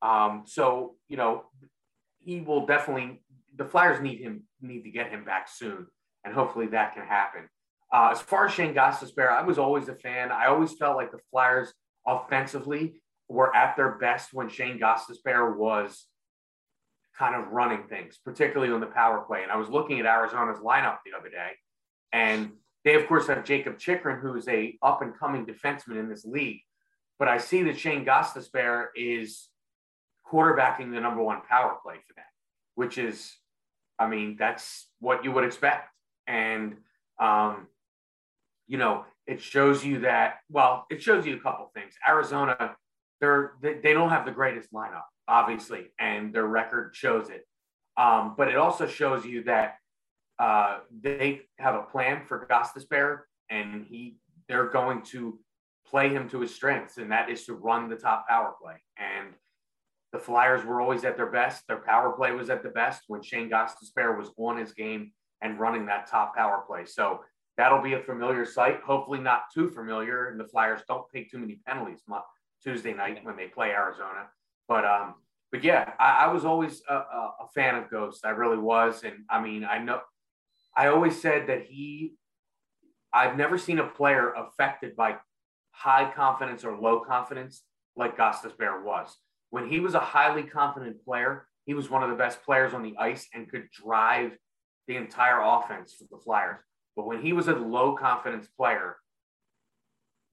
Um, 0.00 0.44
so, 0.46 0.96
you 1.08 1.16
know, 1.16 1.44
he 2.18 2.40
will 2.40 2.66
definitely, 2.66 3.22
the 3.56 3.64
Flyers 3.64 4.00
need 4.00 4.20
him, 4.20 4.44
need 4.60 4.82
to 4.82 4.90
get 4.90 5.10
him 5.10 5.24
back 5.24 5.48
soon. 5.48 5.86
And 6.24 6.34
hopefully 6.34 6.66
that 6.68 6.94
can 6.94 7.04
happen. 7.04 7.48
Uh, 7.92 8.08
as 8.12 8.20
far 8.20 8.46
as 8.46 8.52
Shane 8.52 8.74
Gostisbehere, 8.74 9.30
I 9.30 9.42
was 9.42 9.58
always 9.58 9.88
a 9.88 9.94
fan. 9.94 10.32
I 10.32 10.46
always 10.46 10.72
felt 10.72 10.96
like 10.96 11.12
the 11.12 11.20
Flyers 11.30 11.72
offensively 12.06 13.02
were 13.28 13.54
at 13.54 13.76
their 13.76 13.98
best 13.98 14.32
when 14.32 14.48
Shane 14.48 14.78
Gostisbehere 14.78 15.56
was 15.56 16.06
kind 17.18 17.34
of 17.34 17.52
running 17.52 17.84
things, 17.88 18.18
particularly 18.24 18.72
on 18.72 18.80
the 18.80 18.86
power 18.86 19.24
play. 19.26 19.42
And 19.42 19.52
I 19.52 19.56
was 19.56 19.68
looking 19.68 20.00
at 20.00 20.06
Arizona's 20.06 20.60
lineup 20.60 20.98
the 21.04 21.16
other 21.18 21.28
day, 21.28 21.52
and 22.12 22.52
they, 22.84 22.94
of 22.94 23.06
course, 23.06 23.28
have 23.28 23.44
Jakob 23.44 23.78
Chychrun, 23.78 24.20
who 24.20 24.34
is 24.34 24.48
a 24.48 24.76
up 24.82 25.02
and 25.02 25.16
coming 25.16 25.46
defenseman 25.46 25.98
in 25.98 26.08
this 26.08 26.24
league. 26.24 26.60
But 27.18 27.28
I 27.28 27.38
see 27.38 27.62
that 27.64 27.78
Shane 27.78 28.04
Gostisbehere 28.04 28.86
is 28.96 29.48
quarterbacking 30.26 30.92
the 30.92 31.00
number 31.00 31.22
one 31.22 31.42
power 31.48 31.76
play 31.82 31.96
for 32.06 32.14
them, 32.14 32.24
which 32.74 32.98
is, 32.98 33.32
I 33.98 34.08
mean, 34.08 34.36
that's 34.38 34.88
what 34.98 35.24
you 35.24 35.30
would 35.32 35.44
expect. 35.44 35.88
And, 36.26 36.76
um, 37.20 37.68
you 38.66 38.78
know, 38.78 39.04
it 39.26 39.40
shows 39.40 39.84
you 39.84 40.00
that, 40.00 40.36
well, 40.50 40.86
it 40.90 41.02
shows 41.02 41.24
you 41.26 41.36
a 41.36 41.40
couple 41.40 41.70
things. 41.74 41.92
Arizona, 42.08 42.74
they're, 43.20 43.52
they, 43.62 43.74
they 43.74 43.92
don't 43.92 44.08
have 44.08 44.24
the 44.24 44.32
greatest 44.32 44.72
lineup, 44.72 45.04
obviously, 45.28 45.92
and 46.00 46.34
their 46.34 46.46
record 46.46 46.96
shows 46.96 47.28
it. 47.28 47.46
Um, 47.96 48.34
but 48.36 48.48
it 48.48 48.56
also 48.56 48.86
shows 48.86 49.24
you 49.24 49.44
that 49.44 49.76
uh, 50.42 50.80
they 51.00 51.42
have 51.60 51.76
a 51.76 51.82
plan 51.82 52.24
for 52.26 52.48
Gostisbehere, 52.50 53.20
and 53.48 53.86
he 53.86 54.16
they're 54.48 54.70
going 54.70 55.02
to 55.02 55.38
play 55.86 56.08
him 56.08 56.28
to 56.30 56.40
his 56.40 56.52
strengths, 56.52 56.98
and 56.98 57.12
that 57.12 57.30
is 57.30 57.44
to 57.44 57.54
run 57.54 57.88
the 57.88 57.94
top 57.94 58.26
power 58.28 58.52
play. 58.60 58.74
And 58.96 59.34
the 60.12 60.18
Flyers 60.18 60.64
were 60.64 60.80
always 60.80 61.04
at 61.04 61.16
their 61.16 61.30
best. 61.30 61.62
Their 61.68 61.82
power 61.82 62.10
play 62.10 62.32
was 62.32 62.50
at 62.50 62.64
the 62.64 62.70
best 62.70 63.02
when 63.06 63.22
Shane 63.22 63.48
Gostisbehere 63.48 64.18
was 64.18 64.30
on 64.36 64.56
his 64.56 64.72
game 64.72 65.12
and 65.42 65.60
running 65.60 65.86
that 65.86 66.10
top 66.10 66.34
power 66.34 66.64
play. 66.66 66.86
So 66.86 67.20
that'll 67.56 67.80
be 67.80 67.92
a 67.92 68.00
familiar 68.00 68.44
sight. 68.44 68.80
Hopefully, 68.80 69.20
not 69.20 69.44
too 69.54 69.70
familiar, 69.70 70.28
and 70.30 70.40
the 70.40 70.48
Flyers 70.48 70.80
don't 70.88 71.04
take 71.14 71.30
too 71.30 71.38
many 71.38 71.60
penalties 71.68 72.02
Tuesday 72.64 72.94
night 72.94 73.24
when 73.24 73.36
they 73.36 73.46
play 73.46 73.70
Arizona. 73.70 74.26
But 74.66 74.84
um, 74.84 75.14
but 75.52 75.62
yeah, 75.62 75.92
I, 76.00 76.24
I 76.24 76.32
was 76.32 76.44
always 76.44 76.82
a, 76.88 76.94
a, 76.94 77.48
fan 77.54 77.76
of 77.76 77.90
Ghost. 77.90 78.24
I 78.24 78.30
really 78.30 78.58
was, 78.58 79.04
and 79.04 79.18
I 79.30 79.40
mean, 79.40 79.64
I 79.64 79.78
know 79.78 80.00
I 80.76 80.88
always 80.88 81.20
said 81.20 81.48
that 81.48 81.64
he, 81.64 82.14
I've 83.12 83.36
never 83.36 83.58
seen 83.58 83.78
a 83.78 83.86
player 83.86 84.32
affected 84.32 84.96
by 84.96 85.16
high 85.70 86.10
confidence 86.12 86.64
or 86.64 86.76
low 86.76 87.00
confidence 87.00 87.62
like 87.96 88.16
Gostisbehere 88.16 88.82
was. 88.82 89.16
When 89.50 89.68
he 89.68 89.80
was 89.80 89.94
a 89.94 90.00
highly 90.00 90.44
confident 90.44 91.04
player, 91.04 91.46
he 91.66 91.74
was 91.74 91.90
one 91.90 92.02
of 92.02 92.10
the 92.10 92.16
best 92.16 92.42
players 92.42 92.72
on 92.74 92.82
the 92.82 92.96
ice 92.98 93.28
and 93.34 93.50
could 93.50 93.68
drive 93.70 94.32
the 94.88 94.96
entire 94.96 95.40
offense 95.40 95.94
for 95.94 96.04
the 96.10 96.22
Flyers. 96.22 96.58
But 96.96 97.06
when 97.06 97.20
he 97.22 97.32
was 97.32 97.48
a 97.48 97.54
low 97.54 97.94
confidence 97.94 98.48
player, 98.56 98.96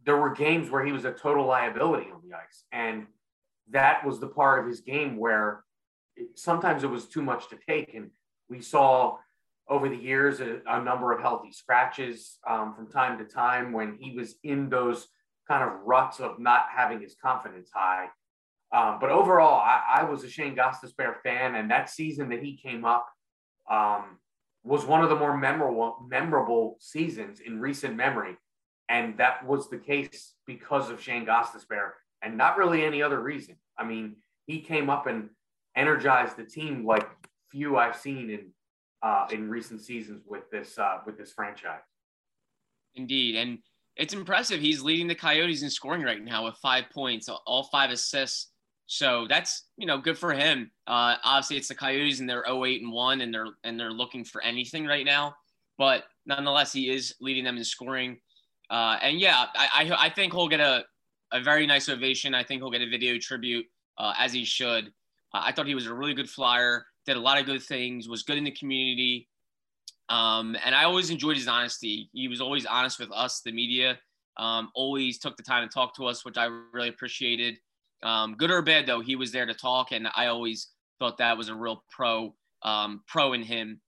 there 0.06 0.18
were 0.18 0.34
games 0.34 0.70
where 0.70 0.86
he 0.86 0.92
was 0.92 1.06
a 1.06 1.12
total 1.12 1.46
liability 1.46 2.10
on 2.12 2.22
the 2.28 2.36
ice. 2.36 2.64
And 2.72 3.08
that 3.72 4.06
was 4.06 4.20
the 4.20 4.28
part 4.28 4.60
of 4.60 4.68
his 4.68 4.82
game 4.82 5.18
where 5.18 5.64
it, 6.16 6.40
sometimes 6.40 6.84
it 6.84 6.90
was 6.90 7.06
too 7.06 7.22
much 7.22 7.50
to 7.50 7.58
take. 7.68 7.94
And 7.94 8.10
we 8.50 8.62
saw 8.62 9.18
over 9.70 9.88
the 9.88 9.96
years 9.96 10.40
a, 10.40 10.60
a 10.68 10.82
number 10.84 11.12
of 11.12 11.22
healthy 11.22 11.52
scratches 11.52 12.40
um, 12.48 12.74
from 12.76 12.88
time 12.88 13.18
to 13.20 13.24
time 13.24 13.72
when 13.72 13.98
he 14.00 14.18
was 14.18 14.36
in 14.44 14.70
those 14.70 15.08
kind 15.48 15.64
of 15.64 15.80
ruts 15.86 16.20
of 16.20 16.40
not 16.40 16.66
having 16.76 17.02
his 17.02 17.16
confidence 17.22 17.70
high. 17.74 18.08
Um, 18.72 18.98
but 19.00 19.10
overall, 19.10 19.60
I, 19.60 20.02
I, 20.02 20.04
was 20.04 20.24
a 20.24 20.30
Shane 20.30 20.56
Gostisbehere 20.56 21.16
fan, 21.24 21.56
and 21.56 21.72
that 21.72 21.90
season 21.90 22.30
that 22.30 22.44
he 22.44 22.56
came 22.56 22.86
up 22.86 23.08
um, 23.70 24.20
was 24.64 24.86
one 24.86 25.04
of 25.04 25.10
the 25.10 25.16
more 25.16 25.36
memorable 25.36 26.06
memorable 26.08 26.78
seasons 26.80 27.40
in 27.40 27.60
recent 27.60 27.96
memory, 27.96 28.38
and 28.88 29.18
that 29.18 29.44
was 29.44 29.70
the 29.70 29.78
case 29.80 30.36
because 30.46 30.92
of 30.92 31.02
Shane 31.02 31.26
Gostisbehere, 31.26 31.92
and 32.22 32.38
not 32.38 32.58
really 32.58 32.86
any 32.86 33.02
other 33.02 33.20
reason. 33.20 33.56
I 33.76 33.86
mean, 33.86 34.18
he 34.46 34.62
came 34.62 34.88
up 34.88 35.08
and 35.08 35.30
energized 35.76 36.38
the 36.38 36.44
team 36.44 36.86
like 36.86 37.10
few 37.50 37.76
I've 37.76 37.96
seen 37.96 38.30
in 38.30 38.52
uh, 39.02 39.28
in 39.32 39.50
recent 39.50 39.82
seasons 39.82 40.24
with 40.28 40.50
this 40.52 40.78
uh, 40.78 41.00
with 41.06 41.18
this 41.18 41.32
franchise. 41.32 41.82
Indeed, 42.96 43.36
and 43.36 43.60
it's 43.96 44.14
impressive. 44.14 44.60
He's 44.60 44.82
leading 44.82 45.08
the 45.08 45.16
Coyotes 45.16 45.62
in 45.62 45.70
scoring 45.70 46.04
right 46.04 46.24
now 46.24 46.46
with 46.46 46.56
five 46.56 46.86
points, 46.94 47.30
all 47.30 47.64
five 47.64 47.92
assists. 47.92 48.52
So 48.88 49.28
that's 49.30 49.66
you 49.78 49.86
know 49.86 50.00
good 50.00 50.18
for 50.18 50.34
him. 50.34 50.72
Uh, 50.88 51.16
obviously, 51.24 51.58
it's 51.58 51.68
the 51.68 51.76
Coyotes 51.76 52.20
and 52.20 52.30
they're 52.30 52.46
08 52.48 52.82
and 52.82 52.92
one, 52.92 53.22
and 53.22 53.34
they're 53.34 53.50
and 53.64 53.80
they're 53.80 53.92
looking 53.92 54.24
for 54.24 54.44
anything 54.44 54.86
right 54.86 55.06
now. 55.06 55.36
But 55.78 56.06
nonetheless, 56.26 56.74
he 56.74 56.90
is 56.90 57.16
leading 57.22 57.44
them 57.44 57.58
in 57.58 57.64
scoring. 57.64 58.18
Uh, 58.70 58.98
and 59.02 59.20
yeah, 59.20 59.46
I, 59.56 59.90
I, 59.92 60.06
I 60.06 60.10
think 60.10 60.34
he'll 60.34 60.48
get 60.48 60.60
a 60.60 60.86
a 61.32 61.42
very 61.42 61.68
nice 61.68 61.90
ovation. 61.90 62.34
I 62.34 62.44
think 62.44 62.62
he'll 62.62 62.72
get 62.72 62.82
a 62.82 62.90
video 62.90 63.18
tribute 63.20 63.66
uh, 63.98 64.14
as 64.18 64.34
he 64.34 64.44
should. 64.44 64.92
I 65.34 65.52
thought 65.52 65.68
he 65.68 65.76
was 65.76 65.86
a 65.86 65.94
really 65.94 66.16
good 66.16 66.30
flyer, 66.30 66.86
did 67.10 67.18
a 67.18 67.22
lot 67.22 67.40
of 67.40 67.46
good 67.46 67.64
things, 67.64 68.08
was 68.08 68.24
good 68.24 68.38
in 68.38 68.44
the 68.44 68.52
community. 68.52 69.28
Um, 70.10 70.56
and 70.64 70.74
I 70.74 70.84
always 70.84 71.10
enjoyed 71.10 71.38
his 71.38 71.48
honesty. 71.48 72.10
He 72.14 72.28
was 72.28 72.42
always 72.42 72.66
honest 72.66 73.00
with 73.00 73.12
us, 73.12 73.42
the 73.42 73.52
media. 73.52 74.00
Um, 74.38 74.70
always 74.74 75.20
took 75.20 75.36
the 75.36 75.44
time 75.44 75.68
to 75.68 75.74
talk 75.74 75.96
to 75.96 76.06
us, 76.06 76.24
which 76.24 76.38
I 76.38 76.46
really 76.72 76.90
appreciated. 76.90 77.58
Um, 78.04 78.36
good 78.36 78.52
or 78.52 78.62
bad, 78.62 78.86
though, 78.86 79.02
he 79.02 79.16
was 79.16 79.32
there 79.32 79.46
to 79.46 79.54
talk, 79.54 79.92
and 79.92 80.08
I 80.16 80.28
always 80.28 80.70
thought 81.00 81.18
that 81.18 81.38
was 81.38 81.50
a 81.50 81.56
real 81.56 81.84
pro, 81.90 82.34
um, 82.64 83.02
pro 83.08 83.34
in 83.34 83.44
him. 83.44 83.82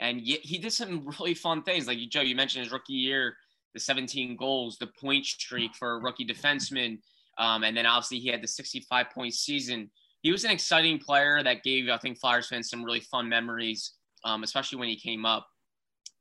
And 0.00 0.20
he 0.20 0.58
did 0.58 0.72
some 0.72 1.06
really 1.06 1.34
fun 1.34 1.62
things, 1.62 1.86
like 1.86 1.98
Joe. 2.08 2.22
You 2.22 2.34
mentioned 2.34 2.64
his 2.64 2.72
rookie 2.72 2.94
year, 2.94 3.36
the 3.74 3.80
17 3.80 4.36
goals, 4.36 4.78
the 4.78 4.88
point 4.88 5.24
streak 5.24 5.74
for 5.76 5.92
a 5.92 5.98
rookie 5.98 6.26
defenseman, 6.26 6.98
um, 7.38 7.62
and 7.62 7.76
then 7.76 7.86
obviously 7.86 8.18
he 8.18 8.28
had 8.28 8.42
the 8.42 8.48
65 8.48 9.10
point 9.10 9.34
season. 9.34 9.90
He 10.22 10.30
was 10.30 10.44
an 10.44 10.50
exciting 10.50 10.98
player 10.98 11.42
that 11.42 11.62
gave, 11.62 11.88
I 11.88 11.98
think, 11.98 12.18
Flyers 12.18 12.48
fans 12.48 12.70
some 12.70 12.84
really 12.84 13.00
fun 13.00 13.28
memories, 13.28 13.92
um, 14.24 14.42
especially 14.42 14.78
when 14.78 14.88
he 14.88 14.96
came 14.96 15.24
up. 15.26 15.46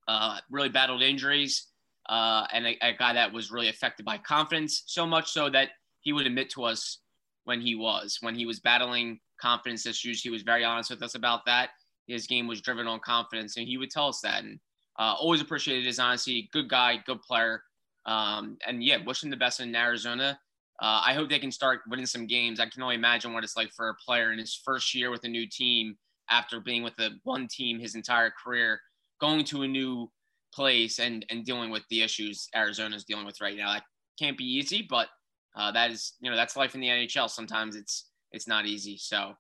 Uh, 0.08 0.40
really 0.50 0.68
battled 0.68 1.04
injuries, 1.04 1.68
uh, 2.10 2.46
and 2.52 2.66
a, 2.66 2.78
a, 2.82 2.94
guy 2.98 3.14
that 3.14 3.32
was 3.32 3.52
really 3.52 3.70
affected 3.70 4.04
by 4.04 4.18
confidence, 4.18 4.84
so 4.88 5.06
much 5.06 5.32
so 5.32 5.48
that 5.48 5.70
he 6.02 6.12
would 6.12 6.26
admit 6.26 6.50
to 6.50 6.64
us 6.64 6.98
when 7.46 7.62
he 7.62 7.76
was 7.76 8.18
when 8.22 8.36
he 8.36 8.46
was 8.46 8.60
battling 8.60 9.20
confidence 9.40 9.86
issues. 9.86 10.22
He 10.22 10.32
was 10.32 10.42
very 10.42 10.66
honest 10.66 10.90
with 10.90 11.04
us 11.04 11.16
about 11.16 11.46
that. 11.46 11.70
His 12.08 12.28
game 12.28 12.48
was 12.48 12.62
driven 12.62 12.88
on 12.88 13.00
confidence, 13.00 13.58
and 13.58 13.68
he 13.68 13.78
would 13.78 13.92
tell 13.92 14.08
us 14.08 14.20
that. 14.22 14.44
And 14.44 14.60
uh, 15.00 15.16
always 15.18 15.42
appreciated 15.42 15.86
his 15.86 16.00
honesty. 16.00 16.50
Good 16.52 16.68
guy, 16.68 17.00
good 17.06 17.22
player. 17.22 17.64
Um, 18.06 18.58
and 18.68 18.84
yeah, 18.84 18.98
wish 19.06 19.24
him 19.24 19.30
the 19.30 19.38
best 19.38 19.60
in 19.60 19.76
Arizona. 19.76 20.40
Uh, 20.82 21.02
I 21.06 21.14
hope 21.14 21.30
they 21.30 21.40
can 21.40 21.52
start 21.52 21.82
winning 21.88 22.08
some 22.08 22.26
games. 22.26 22.60
I 22.60 22.68
can 22.68 22.82
only 22.82 22.96
imagine 22.96 23.34
what 23.34 23.44
it's 23.44 23.56
like 23.56 23.72
for 23.72 23.90
a 23.90 23.96
player 23.96 24.32
in 24.32 24.40
his 24.40 24.60
first 24.66 24.96
year 24.96 25.12
with 25.12 25.24
a 25.24 25.30
new 25.30 25.48
team 25.48 25.96
after 26.30 26.60
being 26.60 26.82
with 26.82 26.96
the 26.96 27.12
one 27.24 27.48
team 27.48 27.80
his 27.80 27.96
entire 27.96 28.32
career, 28.44 28.80
going 29.20 29.44
to 29.46 29.62
a 29.62 29.68
new 29.68 30.10
place 30.54 31.00
and 31.00 31.26
and 31.30 31.46
dealing 31.46 31.70
with 31.70 31.84
the 31.90 32.02
issues 32.02 32.48
Arizona's 32.56 33.06
dealing 33.06 33.26
with 33.26 33.42
right 33.42 33.56
now. 33.56 33.74
That 33.74 33.84
can't 34.20 34.38
be 34.38 34.46
easy, 34.46 34.86
but 34.90 35.08
uh, 35.56 35.72
that 35.72 35.92
is 35.92 36.14
you 36.20 36.32
know 36.32 36.36
that's 36.36 36.58
life 36.58 36.74
in 36.74 36.82
the 36.82 36.88
NHL. 36.88 37.30
Sometimes 37.30 37.76
it's 37.76 38.10
it's 38.32 38.48
not 38.48 38.66
easy. 38.66 38.98
So, 38.98 39.34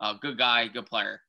uh, 0.00 0.14
good 0.20 0.36
guy, 0.36 0.66
good 0.68 0.86
player 0.86 1.20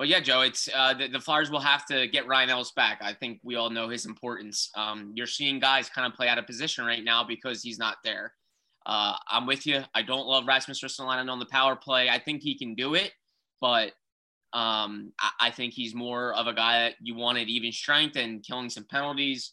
but 0.00 0.08
yeah, 0.08 0.18
Joe, 0.18 0.40
it's 0.40 0.66
uh, 0.74 0.94
the, 0.94 1.08
the, 1.08 1.20
Flyers 1.20 1.50
will 1.50 1.60
have 1.60 1.84
to 1.84 2.08
get 2.08 2.26
Ryan 2.26 2.48
Ellis 2.48 2.72
back. 2.72 3.00
I 3.02 3.12
think 3.12 3.38
we 3.42 3.56
all 3.56 3.68
know 3.68 3.90
his 3.90 4.06
importance. 4.06 4.70
Um, 4.74 5.12
you're 5.14 5.26
seeing 5.26 5.58
guys 5.60 5.90
kind 5.90 6.10
of 6.10 6.16
play 6.16 6.26
out 6.26 6.38
of 6.38 6.46
position 6.46 6.86
right 6.86 7.04
now 7.04 7.22
because 7.22 7.62
he's 7.62 7.78
not 7.78 7.98
there. 8.02 8.32
Uh, 8.86 9.16
I'm 9.28 9.46
with 9.46 9.66
you. 9.66 9.82
I 9.94 10.02
don't 10.02 10.26
love 10.26 10.46
Rasmus 10.46 10.82
Ristolainen 10.82 11.30
on 11.30 11.38
the 11.38 11.46
power 11.46 11.76
play. 11.76 12.08
I 12.08 12.18
think 12.18 12.42
he 12.42 12.56
can 12.56 12.74
do 12.74 12.94
it, 12.94 13.12
but 13.60 13.92
um, 14.52 15.12
I, 15.20 15.30
I, 15.40 15.50
think 15.50 15.74
he's 15.74 15.94
more 15.94 16.32
of 16.32 16.48
a 16.48 16.52
guy 16.52 16.80
that 16.80 16.94
you 17.00 17.14
wanted 17.14 17.48
even 17.48 17.70
strength 17.70 18.16
and 18.16 18.42
killing 18.42 18.68
some 18.68 18.84
penalties. 18.84 19.52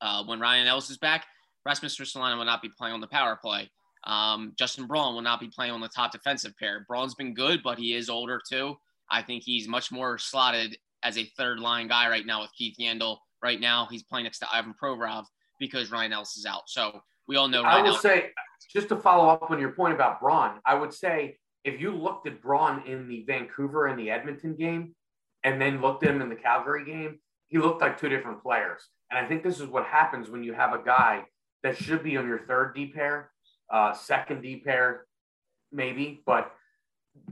Uh, 0.00 0.22
when 0.24 0.38
Ryan 0.38 0.68
Ellis 0.68 0.90
is 0.90 0.98
back, 0.98 1.26
Rasmus 1.66 1.98
Ristolainen 1.98 2.38
will 2.38 2.44
not 2.44 2.62
be 2.62 2.68
playing 2.68 2.94
on 2.94 3.00
the 3.00 3.08
power 3.08 3.36
play. 3.42 3.70
Um, 4.04 4.52
Justin 4.56 4.86
Braun 4.86 5.14
will 5.14 5.22
not 5.22 5.40
be 5.40 5.48
playing 5.48 5.72
on 5.72 5.80
the 5.80 5.88
top 5.88 6.12
defensive 6.12 6.56
pair. 6.58 6.84
Braun's 6.86 7.14
been 7.14 7.34
good, 7.34 7.60
but 7.64 7.78
he 7.78 7.94
is 7.94 8.10
older 8.10 8.40
too. 8.48 8.76
I 9.10 9.22
think 9.22 9.42
he's 9.42 9.66
much 9.66 9.90
more 9.90 10.18
slotted 10.18 10.76
as 11.02 11.18
a 11.18 11.24
third 11.36 11.58
line 11.58 11.88
guy 11.88 12.08
right 12.08 12.26
now 12.26 12.42
with 12.42 12.52
Keith 12.56 12.76
Yandle. 12.78 13.18
Right 13.42 13.60
now, 13.60 13.88
he's 13.90 14.02
playing 14.02 14.24
next 14.24 14.38
to 14.40 14.48
Ivan 14.52 14.74
Provorov 14.80 15.24
because 15.58 15.90
Ryan 15.90 16.12
Ellis 16.12 16.36
is 16.36 16.46
out. 16.46 16.62
So 16.66 17.00
we 17.26 17.36
all 17.36 17.48
know. 17.48 17.62
Ryan 17.62 17.78
I 17.78 17.82
will 17.82 17.88
Ellis- 17.90 18.02
say, 18.02 18.30
just 18.72 18.88
to 18.88 18.96
follow 18.96 19.28
up 19.28 19.50
on 19.50 19.58
your 19.58 19.72
point 19.72 19.94
about 19.94 20.20
Braun, 20.20 20.60
I 20.64 20.74
would 20.74 20.92
say 20.92 21.38
if 21.64 21.80
you 21.80 21.92
looked 21.92 22.26
at 22.26 22.42
Braun 22.42 22.82
in 22.86 23.08
the 23.08 23.24
Vancouver 23.26 23.86
and 23.86 23.98
the 23.98 24.10
Edmonton 24.10 24.54
game, 24.54 24.94
and 25.42 25.60
then 25.60 25.80
looked 25.80 26.04
at 26.04 26.10
him 26.10 26.22
in 26.22 26.28
the 26.28 26.36
Calgary 26.36 26.84
game, 26.84 27.18
he 27.48 27.58
looked 27.58 27.80
like 27.80 28.00
two 28.00 28.08
different 28.08 28.42
players. 28.42 28.88
And 29.10 29.24
I 29.24 29.28
think 29.28 29.42
this 29.42 29.60
is 29.60 29.68
what 29.68 29.84
happens 29.84 30.30
when 30.30 30.42
you 30.42 30.54
have 30.54 30.72
a 30.72 30.82
guy 30.82 31.24
that 31.62 31.76
should 31.76 32.02
be 32.02 32.16
on 32.16 32.26
your 32.26 32.38
third 32.40 32.74
D 32.74 32.86
pair, 32.86 33.30
uh, 33.70 33.92
second 33.92 34.42
D 34.42 34.62
pair, 34.64 35.04
maybe, 35.70 36.22
but 36.24 36.50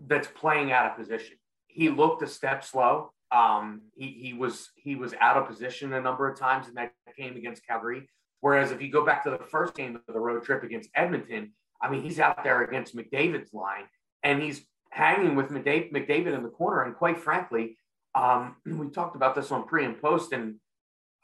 that's 0.06 0.28
playing 0.28 0.72
out 0.72 0.90
of 0.90 0.96
position 0.96 1.36
he 1.72 1.88
looked 1.88 2.22
a 2.22 2.26
step 2.26 2.64
slow. 2.64 3.12
Um, 3.30 3.82
he, 3.94 4.08
he 4.08 4.32
was 4.34 4.70
he 4.76 4.94
was 4.94 5.14
out 5.20 5.38
of 5.38 5.48
position 5.48 5.92
a 5.94 6.00
number 6.00 6.28
of 6.28 6.38
times 6.38 6.68
in 6.68 6.74
that 6.74 6.92
game 7.16 7.36
against 7.36 7.66
Calgary. 7.66 8.08
Whereas 8.42 8.72
if 8.72 8.82
you 8.82 8.90
go 8.90 9.06
back 9.06 9.22
to 9.22 9.30
the 9.30 9.38
first 9.38 9.74
game 9.74 9.94
of 9.96 10.12
the 10.12 10.20
road 10.20 10.42
trip 10.42 10.64
against 10.64 10.90
Edmonton, 10.96 11.52
I 11.80 11.88
mean, 11.88 12.02
he's 12.02 12.18
out 12.18 12.42
there 12.42 12.62
against 12.62 12.96
McDavid's 12.96 13.54
line 13.54 13.84
and 14.24 14.42
he's 14.42 14.66
hanging 14.90 15.36
with 15.36 15.48
McDavid 15.48 16.34
in 16.34 16.42
the 16.42 16.48
corner. 16.48 16.82
And 16.82 16.94
quite 16.96 17.18
frankly, 17.18 17.78
um, 18.16 18.56
we 18.66 18.90
talked 18.90 19.14
about 19.14 19.36
this 19.36 19.52
on 19.52 19.64
pre 19.66 19.84
and 19.84 20.00
post 20.00 20.32
and 20.32 20.56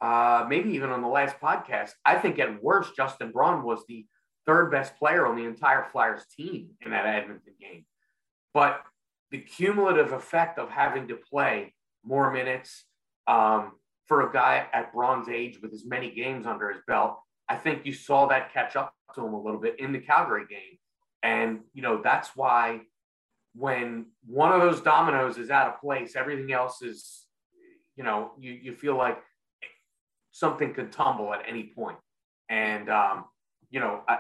uh, 0.00 0.46
maybe 0.48 0.70
even 0.70 0.90
on 0.90 1.02
the 1.02 1.08
last 1.08 1.40
podcast. 1.40 1.90
I 2.04 2.14
think 2.14 2.38
at 2.38 2.62
worst, 2.62 2.94
Justin 2.96 3.32
Braun 3.32 3.64
was 3.64 3.84
the 3.88 4.06
third 4.46 4.70
best 4.70 4.96
player 4.96 5.26
on 5.26 5.34
the 5.34 5.44
entire 5.44 5.88
Flyers 5.90 6.24
team 6.36 6.70
in 6.80 6.92
that 6.92 7.04
Edmonton 7.04 7.54
game. 7.60 7.84
But 8.54 8.80
the 9.32 9.38
cumulative 9.38 10.12
effect 10.12 10.56
of 10.60 10.70
having 10.70 11.08
to 11.08 11.16
play 11.16 11.74
more 12.04 12.32
minutes 12.32 12.84
um, 13.26 13.72
for 14.08 14.28
a 14.28 14.32
guy 14.32 14.66
at 14.72 14.92
Braun's 14.92 15.28
age 15.28 15.60
with 15.62 15.72
as 15.72 15.84
many 15.84 16.10
games 16.10 16.46
under 16.46 16.70
his 16.70 16.80
belt, 16.86 17.20
I 17.48 17.56
think 17.56 17.86
you 17.86 17.92
saw 17.92 18.26
that 18.26 18.52
catch 18.52 18.74
up 18.74 18.94
to 19.14 19.24
him 19.24 19.34
a 19.34 19.40
little 19.40 19.60
bit 19.60 19.78
in 19.78 19.92
the 19.92 20.00
Calgary 20.00 20.46
game. 20.48 20.78
And, 21.22 21.60
you 21.74 21.82
know, 21.82 22.00
that's 22.02 22.30
why 22.34 22.80
when 23.54 24.06
one 24.26 24.52
of 24.52 24.60
those 24.60 24.80
dominoes 24.80 25.36
is 25.36 25.50
out 25.50 25.68
of 25.68 25.80
place, 25.80 26.16
everything 26.16 26.52
else 26.52 26.82
is, 26.82 27.26
you 27.96 28.04
know, 28.04 28.32
you, 28.38 28.52
you 28.52 28.72
feel 28.74 28.96
like 28.96 29.18
something 30.32 30.72
could 30.72 30.92
tumble 30.92 31.34
at 31.34 31.42
any 31.46 31.72
point. 31.74 31.98
And, 32.48 32.88
um, 32.88 33.24
you 33.70 33.80
know, 33.80 34.02
I, 34.08 34.18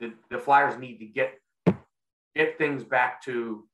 the, 0.00 0.12
the 0.30 0.38
Flyers 0.38 0.78
need 0.78 0.98
to 0.98 1.06
get 1.06 1.34
get 2.34 2.56
things 2.56 2.82
back 2.82 3.22
to 3.22 3.66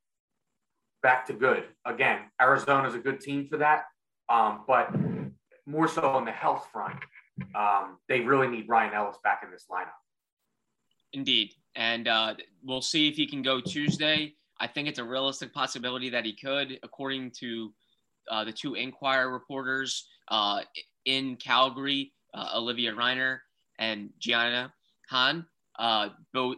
back 1.01 1.25
to 1.27 1.33
good. 1.33 1.63
Again, 1.85 2.19
Arizona 2.41 2.87
is 2.87 2.93
a 2.93 2.99
good 2.99 3.21
team 3.21 3.47
for 3.47 3.57
that, 3.57 3.83
um, 4.29 4.63
but 4.67 4.93
more 5.69 5.87
so 5.87 6.01
on 6.01 6.25
the 6.25 6.31
health 6.31 6.67
front, 6.73 6.99
um, 7.55 7.97
they 8.07 8.21
really 8.21 8.47
need 8.47 8.67
Ryan 8.67 8.93
Ellis 8.93 9.17
back 9.23 9.41
in 9.43 9.51
this 9.51 9.65
lineup. 9.71 9.99
Indeed, 11.13 11.53
and 11.75 12.07
uh, 12.07 12.35
we'll 12.63 12.81
see 12.81 13.07
if 13.07 13.15
he 13.15 13.27
can 13.27 13.41
go 13.41 13.61
Tuesday. 13.61 14.33
I 14.59 14.67
think 14.67 14.87
it's 14.87 14.99
a 14.99 15.03
realistic 15.03 15.53
possibility 15.53 16.09
that 16.09 16.25
he 16.25 16.33
could, 16.33 16.79
according 16.83 17.31
to 17.39 17.73
uh, 18.29 18.43
the 18.43 18.51
two 18.51 18.75
Inquirer 18.75 19.31
reporters 19.31 20.07
uh, 20.27 20.61
in 21.05 21.35
Calgary, 21.37 22.13
uh, 22.33 22.51
Olivia 22.55 22.93
Reiner 22.93 23.39
and 23.79 24.09
Gianna 24.19 24.73
Hahn. 25.09 25.45
Uh, 25.77 26.09
both 26.33 26.57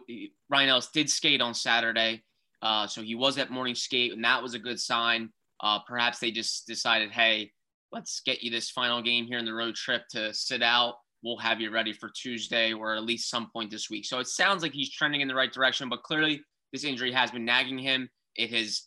Ryan 0.50 0.68
Ellis 0.70 0.88
did 0.88 1.08
skate 1.08 1.40
on 1.40 1.54
Saturday. 1.54 2.22
Uh, 2.60 2.86
so 2.86 3.02
he 3.02 3.14
was 3.14 3.38
at 3.38 3.50
morning 3.50 3.74
skate, 3.74 4.12
and 4.12 4.24
that 4.24 4.42
was 4.42 4.54
a 4.54 4.58
good 4.58 4.80
sign. 4.80 5.30
Uh, 5.60 5.78
perhaps 5.80 6.18
they 6.18 6.30
just 6.30 6.66
decided, 6.66 7.10
hey, 7.10 7.52
let's 7.92 8.20
get 8.24 8.42
you 8.42 8.50
this 8.50 8.70
final 8.70 9.02
game 9.02 9.26
here 9.26 9.38
in 9.38 9.44
the 9.44 9.52
road 9.52 9.74
trip 9.74 10.02
to 10.10 10.32
sit 10.32 10.62
out. 10.62 10.94
We'll 11.22 11.36
have 11.36 11.60
you 11.60 11.70
ready 11.70 11.92
for 11.92 12.10
Tuesday 12.10 12.72
or 12.72 12.96
at 12.96 13.04
least 13.04 13.30
some 13.30 13.50
point 13.52 13.70
this 13.70 13.90
week. 13.90 14.06
So 14.06 14.18
it 14.18 14.26
sounds 14.26 14.62
like 14.62 14.72
he's 14.72 14.90
trending 14.90 15.20
in 15.20 15.28
the 15.28 15.34
right 15.34 15.52
direction, 15.52 15.88
but 15.88 16.02
clearly 16.02 16.42
this 16.72 16.84
injury 16.84 17.12
has 17.12 17.30
been 17.30 17.44
nagging 17.44 17.78
him. 17.78 18.08
It 18.34 18.50
has 18.50 18.86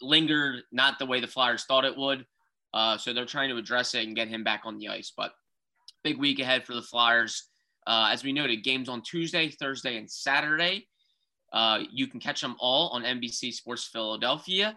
lingered 0.00 0.62
not 0.72 0.98
the 0.98 1.06
way 1.06 1.20
the 1.20 1.26
Flyers 1.26 1.64
thought 1.64 1.84
it 1.84 1.96
would. 1.96 2.26
Uh, 2.74 2.96
so 2.96 3.12
they're 3.12 3.24
trying 3.24 3.50
to 3.50 3.56
address 3.56 3.94
it 3.94 4.06
and 4.06 4.16
get 4.16 4.28
him 4.28 4.42
back 4.42 4.62
on 4.64 4.78
the 4.78 4.88
ice. 4.88 5.12
But 5.16 5.32
big 6.02 6.18
week 6.18 6.40
ahead 6.40 6.64
for 6.64 6.74
the 6.74 6.82
Flyers. 6.82 7.48
Uh, 7.86 8.08
as 8.10 8.24
we 8.24 8.32
noted, 8.32 8.64
games 8.64 8.88
on 8.88 9.02
Tuesday, 9.02 9.48
Thursday, 9.48 9.96
and 9.96 10.10
Saturday. 10.10 10.88
Uh, 11.52 11.80
you 11.92 12.08
can 12.08 12.18
catch 12.18 12.40
them 12.40 12.56
all 12.58 12.88
on 12.88 13.02
NBC 13.02 13.52
Sports 13.52 13.84
Philadelphia 13.84 14.76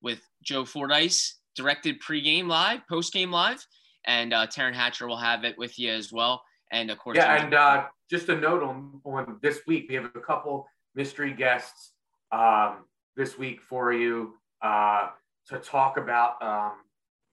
with 0.00 0.20
Joe 0.42 0.64
Fordyce 0.64 1.35
directed 1.56 2.00
pregame 2.00 2.46
live, 2.46 2.80
postgame 2.90 3.30
live, 3.30 3.64
and 4.06 4.32
uh, 4.32 4.46
Taryn 4.46 4.74
Hatcher 4.74 5.08
will 5.08 5.16
have 5.16 5.44
it 5.44 5.56
with 5.58 5.78
you 5.78 5.90
as 5.90 6.12
well. 6.12 6.42
And 6.70 6.90
of 6.90 6.98
course, 6.98 7.16
yeah. 7.16 7.42
And 7.42 7.54
uh, 7.54 7.86
just 8.10 8.28
a 8.28 8.36
note 8.36 8.62
on 8.62 9.00
on 9.04 9.38
this 9.42 9.60
week, 9.66 9.86
we 9.88 9.94
have 9.94 10.10
a 10.14 10.20
couple 10.20 10.66
mystery 10.94 11.32
guests 11.32 11.92
um, 12.32 12.84
this 13.16 13.38
week 13.38 13.60
for 13.62 13.92
you 13.92 14.34
uh, 14.62 15.08
to 15.48 15.58
talk 15.58 15.96
about. 15.96 16.42
Um, 16.42 16.72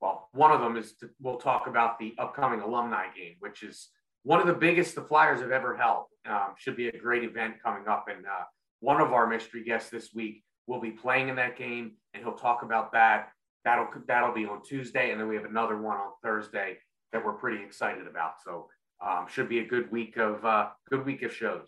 well, 0.01 0.29
one 0.33 0.51
of 0.51 0.59
them 0.59 0.75
is 0.75 0.93
to, 0.95 1.09
we'll 1.21 1.37
talk 1.37 1.67
about 1.67 1.97
the 1.97 2.13
upcoming 2.19 2.61
alumni 2.61 3.05
game, 3.15 3.35
which 3.39 3.63
is 3.63 3.89
one 4.23 4.39
of 4.39 4.47
the 4.47 4.53
biggest 4.53 4.95
the 4.95 5.01
Flyers 5.01 5.39
have 5.41 5.51
ever 5.51 5.75
held. 5.75 6.05
Um, 6.25 6.53
should 6.57 6.77
be 6.77 6.87
a 6.87 6.97
great 6.97 7.23
event 7.23 7.55
coming 7.61 7.87
up. 7.87 8.07
And 8.09 8.25
uh, 8.25 8.45
one 8.79 9.01
of 9.01 9.13
our 9.13 9.27
mystery 9.27 9.63
guests 9.63 9.89
this 9.89 10.13
week 10.13 10.43
will 10.67 10.79
be 10.79 10.91
playing 10.91 11.29
in 11.29 11.35
that 11.35 11.57
game, 11.57 11.93
and 12.13 12.23
he'll 12.23 12.33
talk 12.33 12.63
about 12.63 12.93
that. 12.93 13.29
That'll 13.65 13.87
that'll 14.07 14.33
be 14.33 14.45
on 14.45 14.61
Tuesday, 14.61 15.11
and 15.11 15.19
then 15.19 15.27
we 15.27 15.35
have 15.35 15.45
another 15.45 15.77
one 15.77 15.97
on 15.97 16.11
Thursday 16.21 16.77
that 17.11 17.23
we're 17.23 17.33
pretty 17.33 17.63
excited 17.63 18.07
about. 18.07 18.33
So 18.43 18.67
um, 19.05 19.25
should 19.29 19.49
be 19.49 19.59
a 19.59 19.65
good 19.65 19.91
week 19.91 20.17
of 20.17 20.43
uh, 20.43 20.69
good 20.89 21.05
week 21.05 21.21
of 21.23 21.33
shows. 21.33 21.67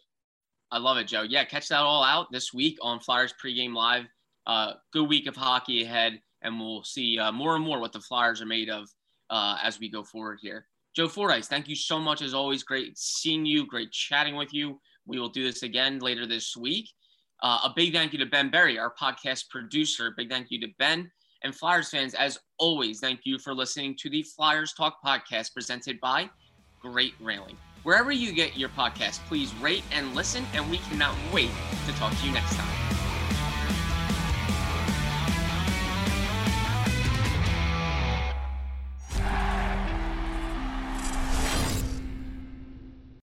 I 0.72 0.80
love 0.80 0.98
it, 0.98 1.08
Joe. 1.08 1.22
Yeah, 1.22 1.46
catch 1.46 1.70
that 1.70 1.80
all 1.80 2.04
out 2.04 2.32
this 2.32 2.54
week 2.54 2.78
on 2.82 3.00
Flyers 3.00 3.34
pregame 3.44 3.74
live. 3.74 4.06
Uh, 4.48 4.74
good 4.92 5.08
week 5.08 5.28
of 5.28 5.36
hockey 5.36 5.84
ahead, 5.84 6.20
and 6.42 6.60
we'll 6.60 6.84
see 6.84 7.18
uh, 7.18 7.32
more 7.32 7.56
and 7.56 7.64
more 7.64 7.80
what 7.80 7.94
the 7.94 8.02
Flyers 8.02 8.42
are 8.42 8.48
made 8.48 8.70
of 8.70 8.90
uh, 9.30 9.58
as 9.64 9.80
we 9.80 9.90
go 9.90 10.04
forward 10.04 10.40
here. 10.42 10.68
Joe 10.96 11.08
Fordyce, 11.08 11.48
thank 11.48 11.68
you 11.68 11.76
so 11.76 12.00
much 12.00 12.22
as 12.22 12.34
always. 12.34 12.64
Great 12.64 12.98
seeing 12.98 13.46
you. 13.46 13.66
Great 13.66 13.92
chatting 13.92 14.36
with 14.36 14.54
you. 14.54 14.80
We 15.06 15.20
will 15.20 15.30
do 15.30 15.44
this 15.44 15.64
again 15.64 16.00
later 16.00 16.26
this 16.26 16.56
week. 16.56 16.90
Uh, 17.44 17.60
a 17.66 17.74
big 17.76 17.94
thank 17.94 18.14
you 18.14 18.20
to 18.20 18.26
Ben 18.26 18.50
Berry, 18.50 18.80
our 18.80 18.94
podcast 19.00 19.50
producer. 19.50 20.14
Big 20.16 20.30
thank 20.30 20.52
you 20.52 20.60
to 20.62 20.68
Ben 20.80 21.12
and 21.46 21.56
Flyers 21.56 21.90
fans. 21.90 22.14
As 22.16 22.38
always, 22.58 23.00
thank 23.00 23.22
you 23.24 23.40
for 23.40 23.54
listening 23.54 23.96
to 24.00 24.10
the 24.10 24.24
Flyers 24.24 24.74
Talk 24.74 24.98
podcast 25.06 25.54
presented 25.54 26.02
by 26.02 26.30
Great 26.82 27.14
Railing. 27.22 27.56
Wherever 27.84 28.12
you 28.12 28.34
get 28.34 28.58
your 28.58 28.70
podcast, 28.70 29.20
please 29.28 29.54
rate 29.58 29.84
and 29.92 30.14
listen, 30.16 30.44
and 30.54 30.70
we 30.70 30.80
cannot 30.90 31.16
wait 31.32 31.52
to 31.86 31.94
talk 31.94 32.18
to 32.18 32.26
you 32.26 32.34
next 32.34 32.56
time. 32.56 32.75